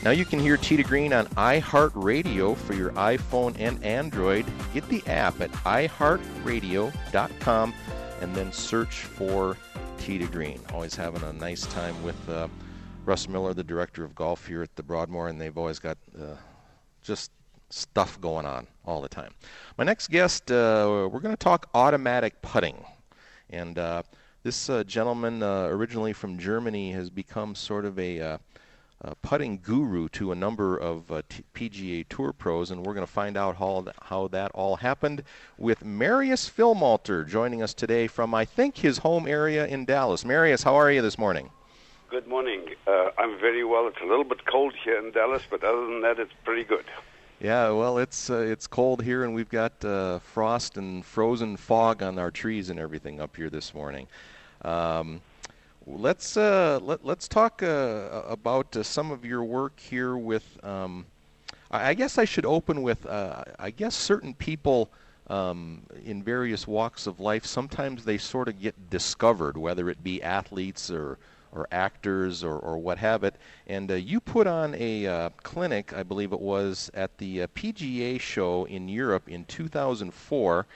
[0.02, 4.44] Now you can hear to Green on iHeartRadio for your iPhone and Android.
[4.74, 7.74] Get the app at iHeartRadio.com
[8.20, 9.56] and then search for
[10.00, 10.60] to Green.
[10.74, 12.46] Always having a nice time with uh,
[13.06, 16.34] Russ Miller, the director of golf here at the Broadmoor, and they've always got uh,
[17.00, 17.30] just
[17.70, 19.32] stuff going on all the time.
[19.78, 22.84] My next guest, uh, we're going to talk automatic putting.
[23.50, 24.02] And uh,
[24.42, 28.38] this uh, gentleman, uh, originally from Germany, has become sort of a, uh,
[29.02, 33.06] a putting guru to a number of uh, t- PGA Tour pros, and we're going
[33.06, 35.22] to find out how, th- how that all happened
[35.58, 40.24] with Marius Filmalter joining us today from, I think, his home area in Dallas.
[40.24, 41.50] Marius, how are you this morning?
[42.10, 42.66] Good morning.
[43.18, 43.86] I'm very well.
[43.86, 46.84] It's a little bit cold here in Dallas, but other than that, it's pretty good.
[47.42, 52.00] Yeah, well, it's uh, it's cold here, and we've got uh, frost and frozen fog
[52.00, 54.06] on our trees and everything up here this morning.
[54.64, 55.20] Um,
[55.84, 60.64] let's uh, let, let's talk uh, about uh, some of your work here with.
[60.64, 61.04] Um,
[61.68, 63.04] I guess I should open with.
[63.06, 64.88] Uh, I guess certain people.
[65.28, 70.22] Um, in various walks of life, sometimes they sort of get discovered, whether it be
[70.22, 71.16] athletes or
[71.52, 73.36] or actors or, or what have it.
[73.66, 77.46] And uh, you put on a uh, clinic, I believe it was, at the uh,
[77.54, 80.66] PGA show in Europe in 2004,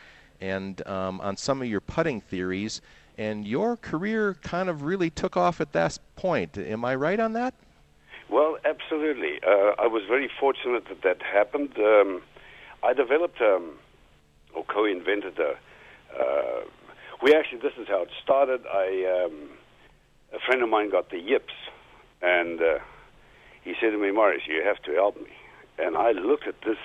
[0.41, 2.81] and um, on some of your putting theories.
[3.18, 6.59] And your career kind of really took off at that point.
[6.59, 7.55] Am I right on that?
[8.29, 9.41] Well, absolutely.
[9.47, 11.79] Uh, I was very fortunate that that happened.
[11.79, 12.22] Um,
[12.83, 13.79] I developed um,
[14.55, 15.57] or co-invented a.
[16.18, 16.64] Uh,
[17.22, 18.61] we actually, this is how it started.
[18.66, 19.49] I um,
[20.33, 21.55] a friend of mine got the yips,
[22.22, 22.79] and uh,
[23.62, 25.31] he said to me, Morris, you have to help me.
[25.79, 26.79] And I looked at this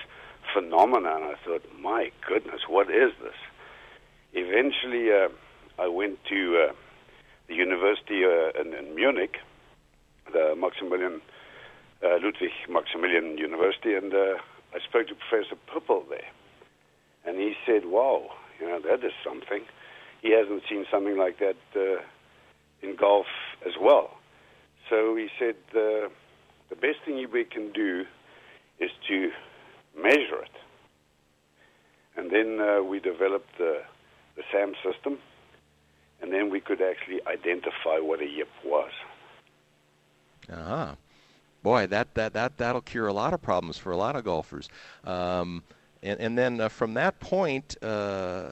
[0.52, 3.34] phenomenon, and I thought, my goodness, what is this?
[4.32, 5.28] Eventually, uh,
[5.78, 6.72] I went to uh,
[7.48, 9.36] the university uh, in, in Munich,
[10.32, 11.20] the Maximilian
[12.02, 14.34] uh, Ludwig Maximilian University, and uh,
[14.74, 16.26] I spoke to Professor Pippel there.
[17.24, 18.30] And he said, wow,
[18.60, 19.62] you know, that is something.
[20.20, 22.02] He hasn't seen something like that uh,
[22.82, 23.26] in golf
[23.66, 24.10] as well.
[24.90, 26.10] So he said the
[26.68, 28.04] the best thing we can do
[28.78, 29.30] is to
[29.96, 30.56] measure it,
[32.16, 33.82] and then uh, we developed the
[34.36, 35.18] the SAM system,
[36.20, 38.90] and then we could actually identify what a yip was.
[40.50, 40.96] Ah,
[41.62, 44.68] boy, that that that that'll cure a lot of problems for a lot of golfers.
[45.04, 45.62] Um,
[46.02, 48.50] and, and then uh, from that point, uh,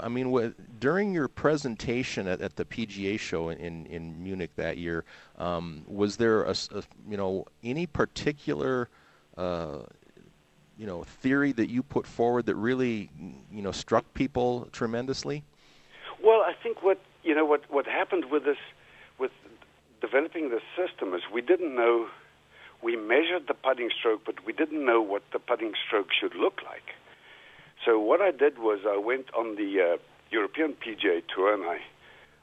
[0.00, 5.04] I mean, during your presentation at, at, the PGA show in, in Munich that year,
[5.36, 8.88] um, was there a, a, you know any particular
[9.36, 9.78] uh,
[10.78, 13.10] you know theory that you put forward that really
[13.50, 15.42] you know struck people tremendously?
[16.22, 18.58] Well, I think what you know what what happened with this
[19.18, 19.32] with
[20.00, 22.06] developing the system is we didn't know
[22.82, 26.60] we measured the putting stroke, but we didn't know what the putting stroke should look
[26.64, 26.94] like.
[27.84, 29.96] So what I did was I went on the uh,
[30.30, 31.78] European PGA Tour, and I,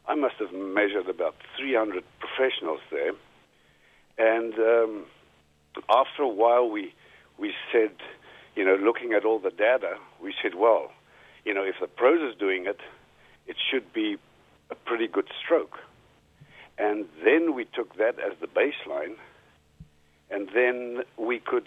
[0.08, 3.14] I must have measured about 300 professionals there.
[4.18, 5.06] And um,
[5.90, 6.94] after a while, we
[7.38, 7.92] we said,
[8.56, 10.92] you know, looking at all the data, we said, well,
[11.46, 12.80] you know, if the pros is doing it,
[13.48, 14.18] it should be
[14.70, 15.78] a pretty good stroke.
[16.78, 19.16] And then we took that as the baseline
[20.34, 21.66] and then we could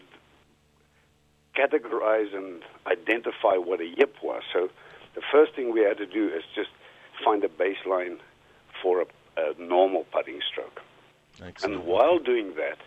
[1.56, 4.42] categorize and identify what a yip was.
[4.52, 4.68] So
[5.14, 6.70] the first thing we had to do is just
[7.24, 8.18] find a baseline
[8.82, 9.06] for a,
[9.36, 10.82] a normal putting stroke.
[11.42, 11.76] Excellent.
[11.76, 12.78] And while doing that,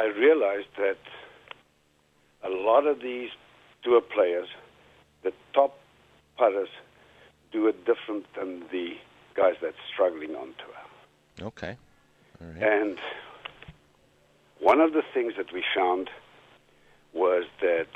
[0.00, 0.98] I realized that
[2.44, 3.30] a lot of these
[3.82, 4.48] tour players,
[5.22, 5.78] the top
[6.36, 6.68] putters,
[7.50, 8.96] do it different than the
[9.34, 11.46] guys that's struggling on tour.
[11.48, 11.76] Okay.
[12.40, 12.98] And
[14.62, 16.08] one of the things that we found
[17.12, 17.88] was that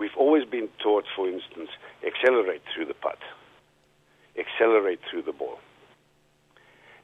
[0.00, 1.68] we've always been taught, for instance,
[2.04, 3.18] accelerate through the putt,
[4.38, 5.58] accelerate through the ball.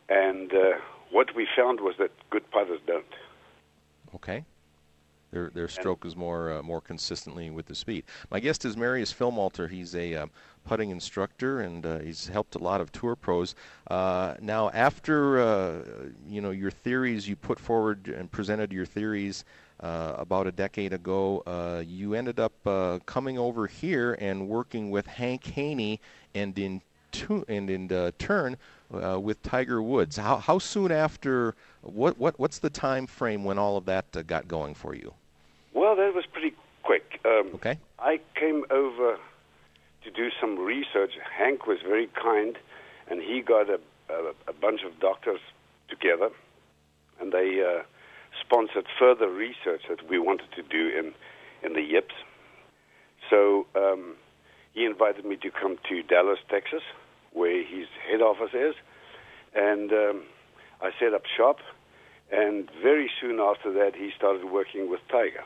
[0.08, 0.78] And uh,
[1.10, 3.04] what we found was that good putters don't.
[4.14, 4.44] Okay.
[5.32, 8.04] Their their stroke is more uh, more consistently with the speed.
[8.30, 9.70] My guest is Marius Filmalter.
[9.70, 10.26] He's a uh,
[10.66, 13.54] putting instructor and uh, he's helped a lot of tour pros.
[13.90, 15.84] Uh, now, after uh,
[16.28, 19.46] you know your theories, you put forward and presented your theories
[19.80, 21.42] uh, about a decade ago.
[21.88, 22.52] you ended up
[23.06, 25.98] coming over here and working with Hank Haney
[26.34, 28.58] and in tu- and in turn
[28.90, 30.18] with Tiger Woods.
[30.18, 31.54] How how soon after?
[31.80, 35.14] What what what's the time frame when all of that got going for you?
[35.92, 37.20] Well, that was pretty quick.
[37.26, 37.76] Um, okay.
[37.98, 39.18] I came over
[40.04, 41.10] to do some research.
[41.36, 42.56] Hank was very kind,
[43.10, 43.78] and he got a,
[44.08, 45.40] a, a bunch of doctors
[45.90, 46.30] together,
[47.20, 47.82] and they uh,
[48.40, 51.12] sponsored further research that we wanted to do in,
[51.62, 52.14] in the yips.
[53.28, 54.14] So um,
[54.72, 56.82] he invited me to come to Dallas, Texas,
[57.34, 58.76] where his head office is,
[59.54, 60.22] and um,
[60.80, 61.58] I set up shop.
[62.30, 65.44] And very soon after that, he started working with Tiger.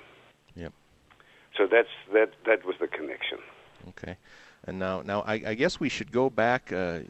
[1.57, 2.33] So that's that.
[2.45, 3.39] That was the connection.
[3.89, 4.17] Okay.
[4.67, 7.01] And now, now I, I guess we should go back, uh,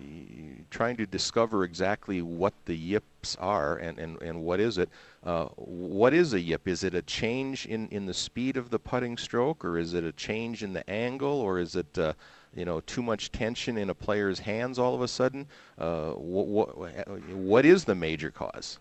[0.70, 4.90] trying to discover exactly what the yips are and, and, and what is it.
[5.24, 6.68] Uh, what is a yip?
[6.68, 10.04] Is it a change in, in the speed of the putting stroke, or is it
[10.04, 12.12] a change in the angle, or is it uh,
[12.54, 15.46] you know too much tension in a player's hands all of a sudden?
[15.78, 18.78] Uh, what, what, what is the major cause?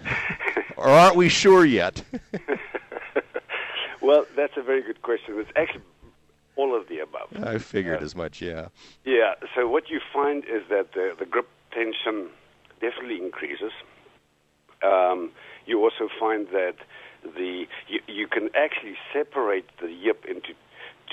[0.78, 2.02] or aren't we sure yet?
[4.02, 5.38] Well, that's a very good question.
[5.38, 5.82] It's actually
[6.56, 7.28] all of the above.
[7.42, 8.68] I figured uh, as much, yeah.
[9.04, 12.28] Yeah, so what you find is that the, the grip tension
[12.80, 13.72] definitely increases.
[14.82, 15.30] Um,
[15.66, 16.74] you also find that
[17.22, 20.54] the you, you can actually separate the yip into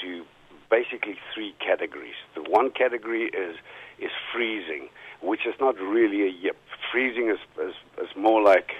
[0.02, 0.26] to
[0.72, 2.16] basically three categories.
[2.34, 3.56] The one category is
[4.00, 4.90] is freezing,
[5.22, 6.58] which is not really a yip.
[6.92, 8.72] Freezing is is, is more like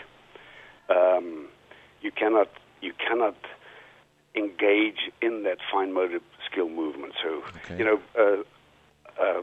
[0.90, 1.48] um,
[2.02, 2.50] you cannot
[2.82, 3.36] you cannot
[4.40, 6.20] engage in that fine motor
[6.50, 7.14] skill movement.
[7.22, 7.78] So, okay.
[7.78, 9.42] you know, uh, uh,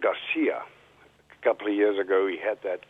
[0.00, 2.80] Garcia, a couple of years ago, he had that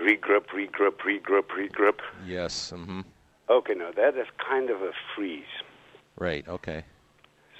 [0.00, 2.00] regrip, regrip, regrip, regrip.
[2.26, 2.72] Yes.
[2.74, 3.02] Mm-hmm.
[3.48, 5.42] Okay, now that is kind of a freeze.
[6.16, 6.46] Right.
[6.48, 6.84] Okay.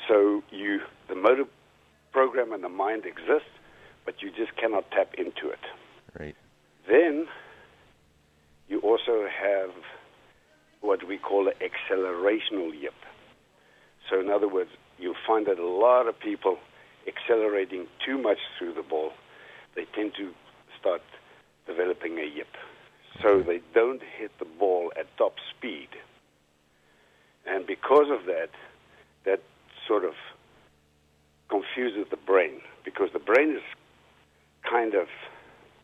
[0.08, 1.44] So you, the motor
[2.12, 3.50] program and the mind exist,
[4.04, 5.58] but you just cannot tap into it.
[6.18, 6.36] Right.
[6.88, 7.26] Then
[8.68, 9.70] you also have
[10.80, 12.94] what we call an accelerational yip.
[14.10, 16.58] So, in other words, you'll find that a lot of people
[17.06, 19.12] accelerating too much through the ball,
[19.74, 20.32] they tend to
[20.78, 21.02] start
[21.66, 22.48] developing a yip.
[23.22, 25.88] So they don't hit the ball at top speed.
[27.46, 28.50] And because of that,
[29.24, 29.40] that
[29.86, 30.14] sort of
[31.48, 33.62] confuses the brain because the brain is
[34.68, 35.06] kind of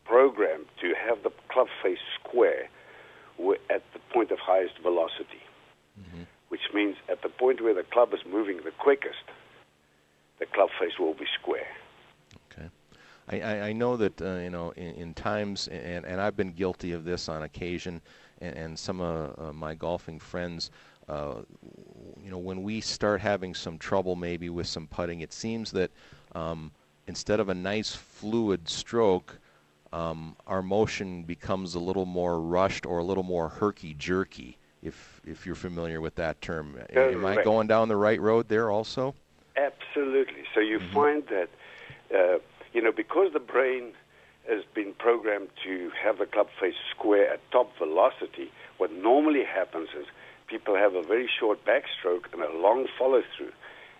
[0.05, 2.67] programmed to have the club face square
[3.69, 5.41] at the point of highest velocity.
[5.99, 9.23] Mm-hmm which means at the point where the club is moving the quickest,
[10.37, 11.65] the club face will be square.
[12.51, 12.67] Okay.
[13.29, 16.91] I, I, know that uh, you know in, in, times, and, and I've been guilty
[16.91, 18.01] of this on occasion,
[18.41, 20.71] and, and some of uh, my golfing friends,
[21.07, 21.35] uh,
[22.21, 25.89] you know, when we start having some trouble maybe with some putting, it seems that
[26.35, 26.69] um,
[27.07, 29.39] instead of a nice fluid stroke,
[29.93, 35.21] um, our motion becomes a little more rushed or a little more herky jerky if
[35.25, 36.79] if you're familiar with that term.
[36.89, 39.15] Am I going down the right road there also?
[39.55, 40.43] Absolutely.
[40.53, 40.93] So you mm-hmm.
[40.93, 41.49] find that
[42.13, 42.39] uh,
[42.73, 43.93] you know because the brain
[44.49, 48.51] has been programmed to have the club face square at top velocity.
[48.77, 50.07] What normally happens is
[50.47, 53.51] people have a very short backstroke and a long follow through.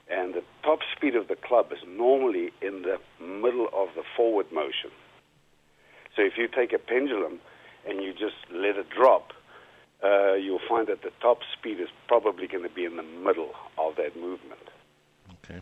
[0.10, 4.52] And the top speed of the club is normally in the middle of the forward
[4.52, 4.92] motion.
[6.16, 7.40] So if you take a pendulum
[7.88, 9.32] and you just let it drop,
[10.04, 13.52] uh, you'll find that the top speed is probably going to be in the middle
[13.78, 14.62] of that movement.
[15.44, 15.60] Okay.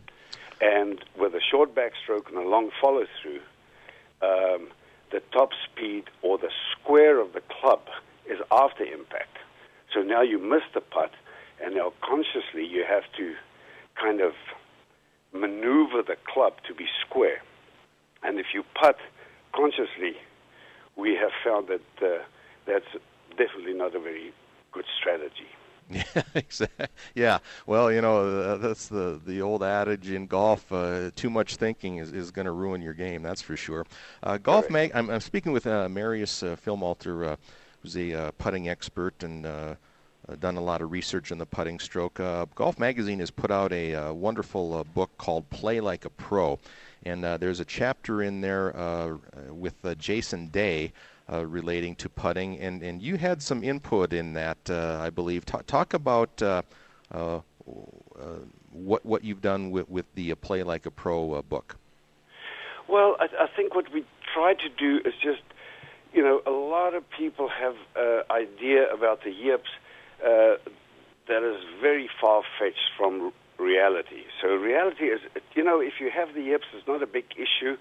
[0.60, 3.40] And with a short backstroke and a long follow through,
[4.22, 4.68] um,
[5.10, 7.80] the top speed or the square of the club
[8.26, 9.38] is after impact.
[9.92, 11.12] So now you miss the putt,
[11.62, 13.34] and now consciously you have to
[14.00, 14.32] kind of
[15.32, 17.42] maneuver the club to be square.
[18.22, 18.98] And if you putt
[19.52, 20.16] consciously,
[20.96, 22.22] we have found that uh,
[22.66, 22.86] that's
[23.40, 24.32] definitely not a very
[24.72, 25.48] good strategy.
[25.92, 26.86] Yeah, exactly.
[27.16, 27.38] Yeah.
[27.66, 31.96] Well, you know, uh, that's the the old adage in golf: uh, too much thinking
[31.96, 33.24] is, is going to ruin your game.
[33.24, 33.84] That's for sure.
[34.22, 34.72] Uh, golf right.
[34.72, 34.92] mag.
[34.94, 37.36] I'm, I'm, speaking with uh, Marius uh, Filmalter, uh,
[37.82, 39.42] who's a uh, putting expert and
[40.38, 42.20] done a lot of research on the putting stroke.
[42.54, 46.60] golf Magazine has put out a wonderful book called "Play Like a Pro,"
[47.04, 49.18] and there's a chapter in there
[49.48, 50.92] with Jason Day
[51.32, 55.44] uh, relating to putting, and, and you had some input in that, uh, I believe.
[55.44, 56.62] Talk, talk about uh,
[57.12, 57.40] uh, uh,
[58.72, 61.76] what what you've done with with the Play Like a Pro book.
[62.88, 64.04] Well, I, I think what we
[64.34, 65.42] try to do is just,
[66.12, 69.70] you know, a lot of people have an idea about the yips
[71.28, 74.24] that is very far fetched from reality.
[74.42, 75.20] So reality is,
[75.54, 77.76] you know, if you have the yips, it's not a big issue.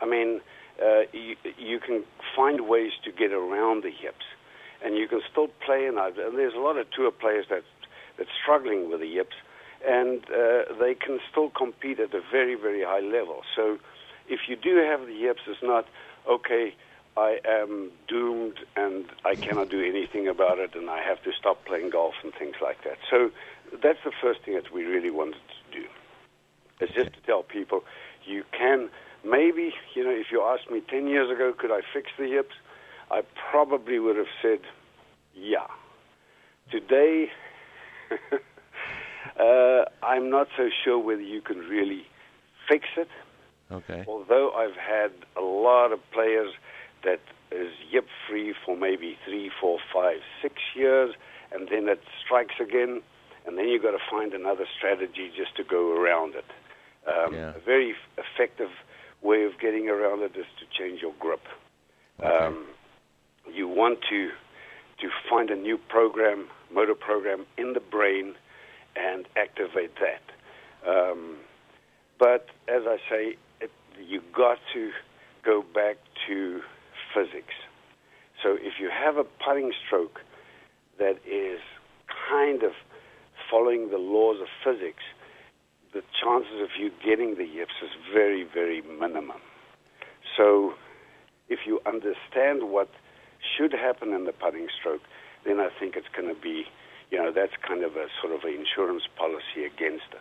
[0.00, 0.40] I mean,
[0.82, 2.04] uh, you, you can
[2.36, 4.24] find ways to get around the yips,
[4.84, 5.86] and you can still play.
[5.86, 7.64] And, and there's a lot of tour players that
[8.16, 9.36] that's struggling with the yips,
[9.86, 13.42] and uh, they can still compete at a very very high level.
[13.54, 13.78] So
[14.28, 15.86] if you do have the yips, it's not
[16.28, 16.74] okay.
[17.16, 21.64] I am doomed and I cannot do anything about it, and I have to stop
[21.64, 22.98] playing golf and things like that.
[23.10, 23.32] So
[23.82, 25.86] that's the first thing that we really wanted to do.
[26.80, 27.82] It's just to tell people
[28.24, 28.88] you can
[29.24, 32.54] maybe, you know, if you asked me 10 years ago, could I fix the yips?
[33.10, 34.60] I probably would have said,
[35.34, 35.66] yeah.
[36.70, 37.28] Today,
[39.40, 42.02] uh, I'm not so sure whether you can really
[42.68, 43.08] fix it.
[43.70, 44.04] Okay.
[44.06, 46.52] Although I've had a lot of players
[47.04, 51.14] that is yip free for maybe three, four, five, six years,
[51.52, 53.02] and then it strikes again,
[53.46, 56.44] and then you've got to find another strategy just to go around it.
[57.06, 57.54] Um, Yeah.
[57.56, 58.70] A very effective
[59.22, 61.40] way of getting around it is to change your grip.
[62.22, 62.66] Um,
[63.52, 64.30] you want to
[65.00, 68.34] to find a new program, motor program in the brain,
[68.96, 70.90] and activate that.
[70.90, 71.36] Um,
[72.18, 73.70] but as I say, it,
[74.04, 74.90] you got to
[75.44, 76.60] go back to
[77.14, 77.54] physics.
[78.42, 80.20] So if you have a putting stroke
[80.98, 81.60] that is
[82.28, 82.72] kind of
[83.50, 85.02] following the laws of physics,
[85.92, 89.40] the chances of you getting the yips is very, very minimum.
[90.36, 90.74] So
[91.48, 92.90] if you understand what
[93.56, 95.02] should happen in the putting stroke,
[95.44, 96.64] then I think it's going to be,
[97.10, 100.20] you know, that's kind of a sort of an insurance policy against it.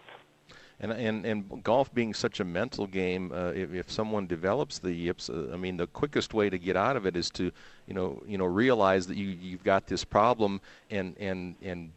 [0.80, 4.94] And, and and golf being such a mental game, uh, if, if someone develops the
[4.94, 7.52] yips, uh, I mean, the quickest way to get out of it is to,
[7.88, 10.62] you know, you know, realize that you you've got this problem
[10.92, 11.92] and and and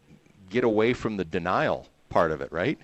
[0.49, 2.79] get away from the denial part of it, right?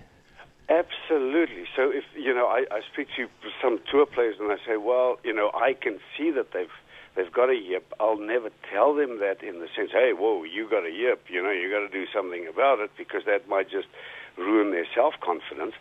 [0.68, 1.64] Absolutely.
[1.74, 3.26] So if you know, I, I speak to
[3.62, 6.72] some tour players and I say, well, you know, I can see that they've
[7.16, 7.92] they've got a yip.
[7.98, 11.24] I'll never tell them that in the sense, hey, whoa, you got a yip.
[11.28, 13.88] You know, you got to do something about it because that might just
[14.36, 15.72] ruin their self confidence.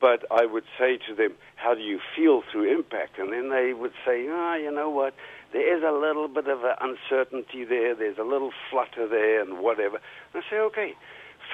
[0.00, 3.18] But I would say to them, how do you feel through impact?
[3.18, 5.14] And then they would say, ah, oh, you know what?
[5.52, 7.94] There is a little bit of uncertainty there.
[7.94, 10.00] There's a little flutter there and whatever.
[10.32, 10.94] And I say, okay,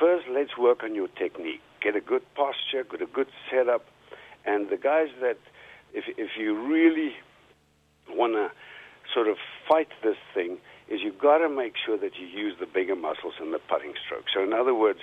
[0.01, 1.61] first let's work on your technique.
[1.87, 3.87] Get a good posture, get a good setup.
[4.45, 5.39] And the guys that,
[5.95, 7.15] if, if you really
[8.11, 8.51] want to
[9.15, 9.37] sort of
[9.69, 10.59] fight this thing,
[10.89, 13.95] is you've got to make sure that you use the bigger muscles in the putting
[14.05, 14.25] stroke.
[14.35, 14.99] So in other words,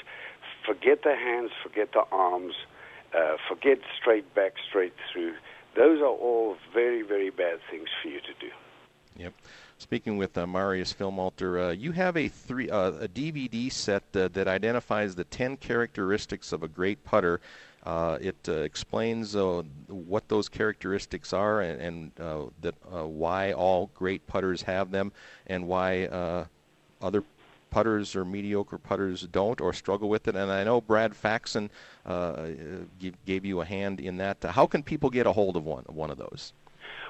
[0.65, 2.53] forget the hands, forget the arms,
[3.17, 5.36] uh, forget straight back, straight through.
[5.77, 8.49] Those are all very, very bad things for you to do.
[9.15, 9.34] Yep.
[9.84, 14.29] Speaking with uh, Marius Filmalter, uh, you have a three uh, a DVD set uh,
[14.29, 17.41] that identifies the ten characteristics of a great putter.
[17.86, 19.36] Uh, it uh, explains
[19.88, 21.81] what those characteristics are and,
[22.17, 25.11] and that why all great putters have them
[25.47, 26.47] and why
[27.01, 27.21] other
[27.69, 30.38] putters or mediocre putters don't or struggle with it.
[30.38, 31.69] And I know Brad Faxon
[33.25, 34.41] gave you a hand in that.
[34.45, 36.53] How can people get a hold of one one of those?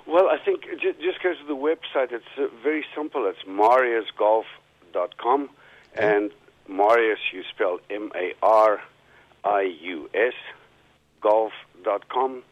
[0.05, 2.11] Well, I think just go to the website.
[2.11, 3.25] It's uh, very simple.
[3.27, 5.49] It's mariusgolf.com,
[5.95, 6.31] and
[6.67, 8.81] Marius you spell M A R
[9.43, 10.33] I U S
[11.21, 12.43] golf.com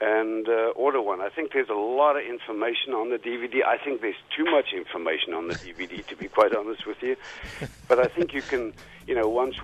[0.00, 1.20] and uh, order one.
[1.20, 3.64] I think there's a lot of information on the DVD.
[3.64, 7.16] I think there's too much information on the DVD, to be quite honest with you.
[7.88, 8.72] But I think you can,
[9.06, 9.56] you know, once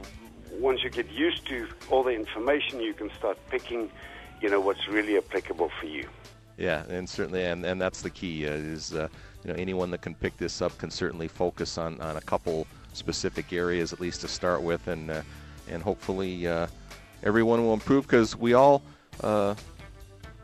[0.53, 3.91] once you get used to all the information, you can start picking,
[4.43, 6.07] you know, what's really applicable for you.
[6.61, 9.09] Yeah, and certainly, and, and that's the key uh, is uh,
[9.43, 12.67] you know anyone that can pick this up can certainly focus on, on a couple
[12.93, 15.23] specific areas at least to start with, and uh,
[15.71, 16.67] and hopefully uh,
[17.23, 18.83] everyone will improve because we all
[19.23, 19.55] uh,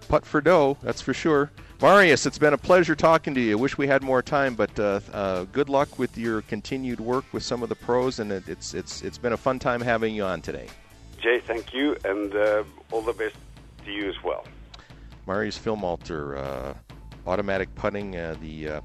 [0.08, 1.50] putt for dough, that's for sure.
[1.82, 3.58] Marius, it's been a pleasure talking to you.
[3.58, 7.62] Wish we had more time, but uh, good luck with your continued work with some
[7.62, 10.40] of the pros, and it, it's it's it's been a fun time having you on
[10.40, 10.68] today.
[11.20, 12.34] Jay, thank you, and
[12.90, 13.36] all the best
[13.84, 14.46] to you as well.
[15.26, 16.74] Marius Filmalter, uh,
[17.26, 18.80] automatic putting, uh, the uh,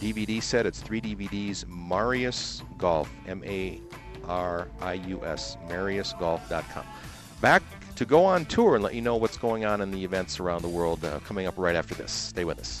[0.00, 0.64] DVD set.
[0.66, 1.66] It's three DVDs.
[1.66, 3.80] Marius Golf, M A
[4.24, 6.84] R I U S, MariusGolf.com.
[7.40, 7.62] Back
[7.96, 10.62] to go on tour and let you know what's going on in the events around
[10.62, 12.12] the world uh, coming up right after this.
[12.12, 12.80] Stay with us.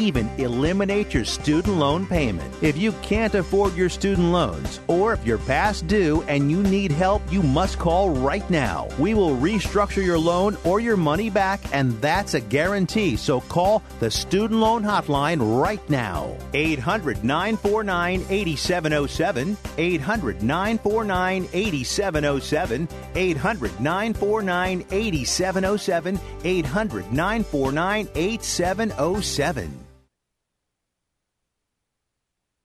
[0.00, 2.52] even eliminate your student loan payment.
[2.62, 6.90] If you can't afford your student loans, or if you're past due and you need
[6.90, 8.88] help, you must call right now.
[8.98, 13.16] We will restructure your loan or your money back, and that's a guarantee.
[13.16, 16.36] So call the Student Loan Hotline right now.
[16.54, 19.56] 800 949 8707.
[19.76, 22.88] 800 949 8707.
[23.14, 26.20] 800 949 8707.
[26.44, 29.89] 800 949 8707.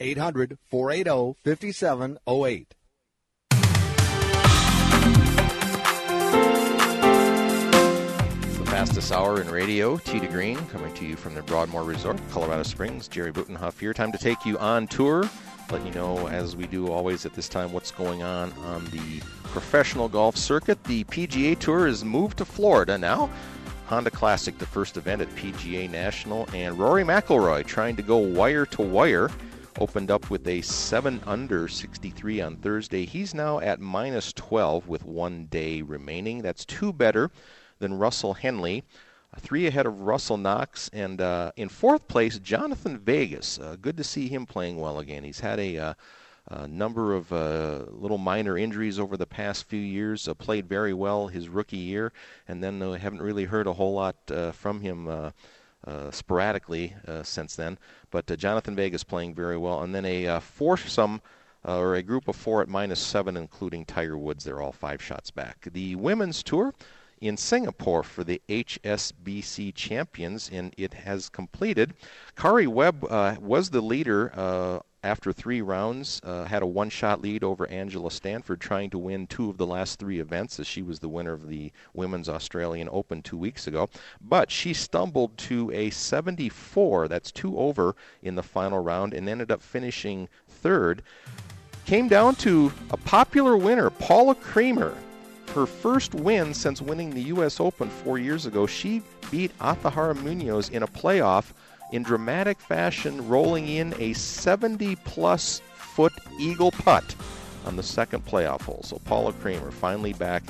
[0.00, 2.74] 800 480 5708.
[8.58, 12.18] The fastest hour in radio, Tee to Green, coming to you from the Broadmoor Resort,
[12.30, 13.08] Colorado Springs.
[13.08, 13.92] Jerry Butenhoff here.
[13.92, 15.28] Time to take you on tour.
[15.70, 19.20] Let you know, as we do always at this time, what's going on on the
[19.44, 20.82] professional golf circuit.
[20.84, 23.30] The PGA Tour has moved to Florida now.
[23.86, 28.64] Honda Classic, the first event at PGA National, and Rory McIlroy trying to go wire
[28.66, 29.30] to wire
[29.78, 33.06] opened up with a 7 under 63 on Thursday.
[33.06, 36.42] He's now at minus 12 with one day remaining.
[36.42, 37.30] That's two better
[37.78, 38.84] than Russell Henley.
[39.38, 43.60] Three ahead of Russell Knox, and uh, in fourth place, Jhonattan Vegas.
[43.60, 45.22] Uh, good to see him playing well again.
[45.22, 45.94] He's had a, uh,
[46.48, 50.26] a number of uh, little minor injuries over the past few years.
[50.26, 52.12] Uh, played very well his rookie year,
[52.48, 54.16] and then uh, haven't really heard a whole lot
[54.52, 55.32] from him
[55.86, 57.78] uh, sporadically uh, since then.
[58.10, 61.20] But uh, Jhonattan Vegas playing very well, and then a foursome.
[61.62, 64.44] Uh, or a group of four at minus seven, including Tiger Woods.
[64.44, 65.68] They're all five shots back.
[65.70, 66.72] The women's tour
[67.20, 71.94] in Singapore for the HSBC champions, and it has completed.
[72.36, 77.22] Karrie Webb uh, was the leader uh, after three rounds, uh, had a one shot
[77.22, 80.82] lead over Angela Stanford, trying to win two of the last three events, as she
[80.82, 83.88] was the winner of the Women's Australian Open two weeks ago.
[84.20, 89.50] But she stumbled to a 74, that's two over in the final round, and ended
[89.50, 91.02] up finishing third.
[91.86, 94.94] Came down to a popular winner, Paula Creamer.
[95.54, 97.58] Her first win since winning the U.S.
[97.58, 101.52] Open four years ago, she beat Azahara Munoz in a playoff
[101.92, 107.14] in dramatic fashion, rolling in a 70 plus foot eagle putt
[107.64, 108.80] on the second playoff hole.
[108.82, 110.42] So Paula Creamer finally back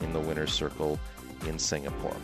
[0.00, 0.98] in the winner's circle
[1.46, 2.16] in Singapore.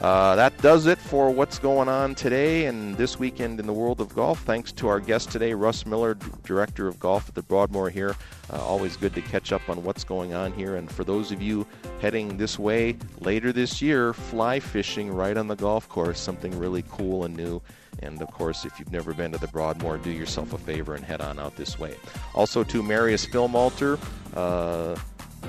[0.00, 3.98] Uh, that does it for what's going on today and this weekend in the world
[3.98, 4.42] of golf.
[4.42, 8.14] Thanks to our guest today, Russ Miller, Director of Golf at the Broadmoor here.
[8.52, 10.76] Uh, always good to catch up on what's going on here.
[10.76, 11.66] And for those of you
[12.02, 16.84] heading this way later this year, fly fishing right on the golf course, something really
[16.90, 17.62] cool and new.
[18.00, 21.04] And of course, if you've never been to the Broadmoor, do yourself a favor and
[21.04, 21.96] head on out this way.
[22.34, 23.98] Also to Marius Filmalter,
[24.34, 24.98] uh,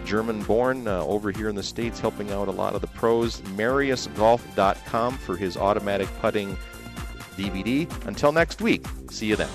[0.05, 3.41] German born uh, over here in the States, helping out a lot of the pros.
[3.41, 6.57] MariusGolf.com for his automatic putting
[7.35, 7.89] DVD.
[8.07, 9.49] Until next week, see you then.